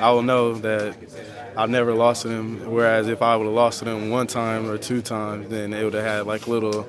I 0.00 0.10
will 0.10 0.22
know 0.22 0.54
that 0.54 0.96
I've 1.56 1.70
never 1.70 1.94
lost 1.94 2.22
to 2.22 2.28
them. 2.28 2.60
Whereas 2.70 3.06
if 3.08 3.22
I 3.22 3.36
would 3.36 3.44
have 3.44 3.54
lost 3.54 3.78
to 3.80 3.84
them 3.84 4.10
one 4.10 4.26
time 4.26 4.68
or 4.68 4.78
two 4.78 5.00
times, 5.00 5.48
then 5.48 5.72
it 5.72 5.84
would 5.84 5.94
have 5.94 6.04
had 6.04 6.26
like 6.26 6.48
little, 6.48 6.86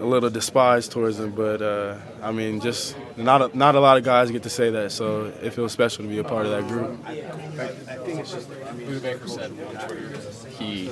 a 0.00 0.04
little 0.04 0.30
despised 0.30 0.92
towards 0.92 1.18
them. 1.18 1.30
But 1.30 1.62
uh, 1.62 1.98
I 2.22 2.32
mean, 2.32 2.60
just 2.60 2.96
not 3.16 3.42
a, 3.42 3.56
not 3.56 3.74
a 3.74 3.80
lot 3.80 3.96
of 3.98 4.04
guys 4.04 4.30
get 4.30 4.42
to 4.44 4.50
say 4.50 4.70
that, 4.70 4.92
so 4.92 5.32
it 5.42 5.52
feels 5.52 5.72
special 5.72 6.04
to 6.04 6.08
be 6.08 6.18
a 6.18 6.24
part 6.24 6.46
of 6.46 6.52
that 6.52 6.66
group. 6.68 6.98
I 7.06 7.16
think 7.96 8.20
it's 8.20 8.32
just 8.32 8.48
Baker 9.02 9.28
said 9.28 9.52
he 10.58 10.90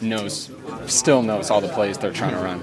knows, 0.00 0.50
still 0.86 1.22
knows 1.22 1.50
all 1.50 1.60
the 1.60 1.68
plays 1.68 1.98
they're 1.98 2.12
trying 2.12 2.32
to 2.32 2.40
run. 2.40 2.60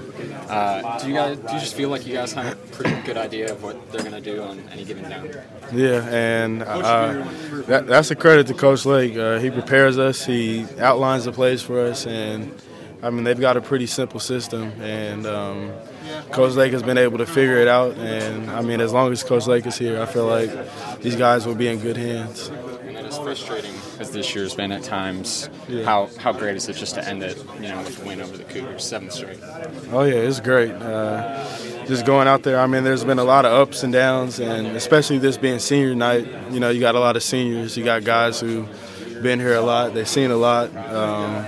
Uh, 0.48 0.98
do 0.98 1.08
you 1.08 1.14
guys, 1.14 1.36
do 1.38 1.52
you 1.52 1.60
just 1.60 1.74
feel 1.74 1.88
like 1.88 2.06
you 2.06 2.14
guys 2.14 2.32
have 2.32 2.52
a 2.52 2.56
pretty 2.72 3.00
good 3.02 3.16
idea 3.16 3.52
of 3.52 3.62
what 3.62 3.92
they're 3.92 4.02
going 4.02 4.12
to 4.12 4.20
do 4.20 4.42
on 4.42 4.58
any 4.70 4.84
given 4.84 5.08
down? 5.08 5.28
Yeah, 5.72 6.06
and 6.08 6.62
uh, 6.62 7.24
that, 7.66 7.86
that's 7.86 8.10
a 8.10 8.16
credit 8.16 8.46
to 8.48 8.54
Coach 8.54 8.84
Lake. 8.84 9.16
Uh, 9.16 9.38
he 9.38 9.50
prepares 9.50 9.98
us, 9.98 10.24
he 10.24 10.66
outlines 10.78 11.24
the 11.24 11.32
plays 11.32 11.62
for 11.62 11.80
us, 11.80 12.06
and 12.06 12.52
I 13.04 13.10
mean 13.10 13.24
they've 13.24 13.38
got 13.38 13.56
a 13.56 13.60
pretty 13.60 13.86
simple 13.86 14.18
system, 14.18 14.72
and 14.80 15.26
um, 15.26 15.72
Coach 16.32 16.54
Lake 16.54 16.72
has 16.72 16.82
been 16.82 16.98
able 16.98 17.18
to 17.18 17.26
figure 17.26 17.58
it 17.58 17.68
out. 17.68 17.96
And 17.98 18.50
I 18.50 18.62
mean, 18.62 18.80
as 18.80 18.92
long 18.92 19.12
as 19.12 19.22
Coach 19.22 19.46
Lake 19.46 19.66
is 19.66 19.76
here, 19.76 20.00
I 20.00 20.06
feel 20.06 20.26
like 20.26 20.50
these 21.00 21.16
guys 21.16 21.46
will 21.46 21.54
be 21.54 21.68
in 21.68 21.80
good 21.80 21.96
hands. 21.98 22.48
And 22.48 23.06
is 23.06 23.18
frustrating 23.18 23.74
as 23.98 24.10
this 24.10 24.34
year's 24.34 24.54
been 24.54 24.72
at 24.72 24.82
times. 24.82 25.48
Yeah. 25.68 25.84
How 25.84 26.08
how 26.18 26.32
great 26.32 26.56
is 26.56 26.68
it 26.68 26.76
just 26.76 26.94
to 26.94 27.06
end 27.06 27.22
it, 27.22 27.36
you 27.60 27.68
know, 27.68 27.78
with 27.78 28.02
a 28.02 28.06
win 28.06 28.20
over 28.20 28.36
the 28.36 28.44
Cougars, 28.44 28.84
seventh 28.84 29.12
straight? 29.12 29.38
Oh 29.92 30.02
yeah, 30.02 30.14
it's 30.14 30.40
great. 30.40 30.72
Uh, 30.72 31.46
just 31.86 32.06
going 32.06 32.26
out 32.26 32.42
there. 32.42 32.58
I 32.58 32.66
mean, 32.66 32.84
there's 32.84 33.04
been 33.04 33.18
a 33.18 33.24
lot 33.24 33.44
of 33.44 33.52
ups 33.52 33.82
and 33.82 33.92
downs, 33.92 34.40
and 34.40 34.68
especially 34.68 35.18
this 35.18 35.36
being 35.36 35.58
senior 35.58 35.94
night. 35.94 36.26
You 36.50 36.60
know, 36.60 36.70
you 36.70 36.80
got 36.80 36.94
a 36.94 37.00
lot 37.00 37.16
of 37.16 37.22
seniors. 37.22 37.76
You 37.76 37.84
got 37.84 38.04
guys 38.04 38.40
who 38.40 38.66
been 39.22 39.40
here 39.40 39.54
a 39.54 39.60
lot. 39.60 39.94
They've 39.94 40.08
seen 40.08 40.30
a 40.30 40.36
lot. 40.36 40.74
Um, 40.76 41.46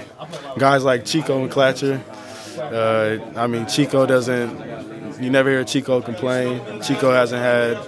guys 0.59 0.85
like 0.85 1.05
Chico 1.05 1.47
McClatcher. 1.47 2.01
Uh, 2.59 3.39
I 3.39 3.47
mean, 3.47 3.67
Chico 3.67 4.07
doesn't. 4.07 5.23
You 5.23 5.31
never 5.31 5.51
hear 5.51 5.65
Chico 5.65 6.01
complain. 6.03 6.83
Chico 6.83 7.13
hasn't 7.13 7.41
had, 7.41 7.79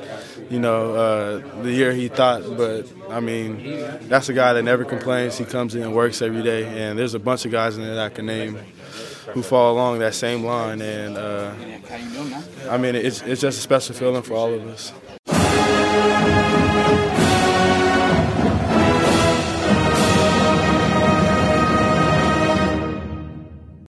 you 0.51 0.59
know, 0.59 0.95
uh, 0.95 1.63
the 1.63 1.73
year 1.73 1.93
he 1.93 2.09
thought. 2.09 2.43
But 2.57 2.87
I 3.11 3.21
mean, 3.21 4.09
that's 4.09 4.29
a 4.29 4.33
guy 4.33 4.53
that 4.55 4.63
never 4.63 4.85
complains. 4.85 5.37
He 5.37 5.45
comes 5.45 5.75
in 5.75 5.83
and 5.83 5.95
works 5.95 6.23
every 6.23 6.43
day. 6.43 6.65
And 6.65 6.99
there's 6.99 7.15
a 7.15 7.19
bunch 7.19 7.45
of 7.45 7.53
guys 7.53 7.77
in 7.77 7.83
there 7.83 7.95
that 7.95 8.13
I 8.13 8.15
can 8.15 8.27
name 8.27 8.59
who 9.35 9.43
fall 9.43 9.73
along 9.73 9.99
that 9.99 10.15
same 10.15 10.45
line. 10.45 10.81
And 10.81 11.17
uh, 11.17 11.53
I 12.71 12.79
mean, 12.79 12.95
it's 12.95 13.23
it's 13.23 13.41
just 13.41 13.59
a 13.59 13.63
special 13.63 13.95
feeling 13.95 14.23
for 14.23 14.35
all 14.35 14.53
of 14.53 14.67
us. 14.67 14.93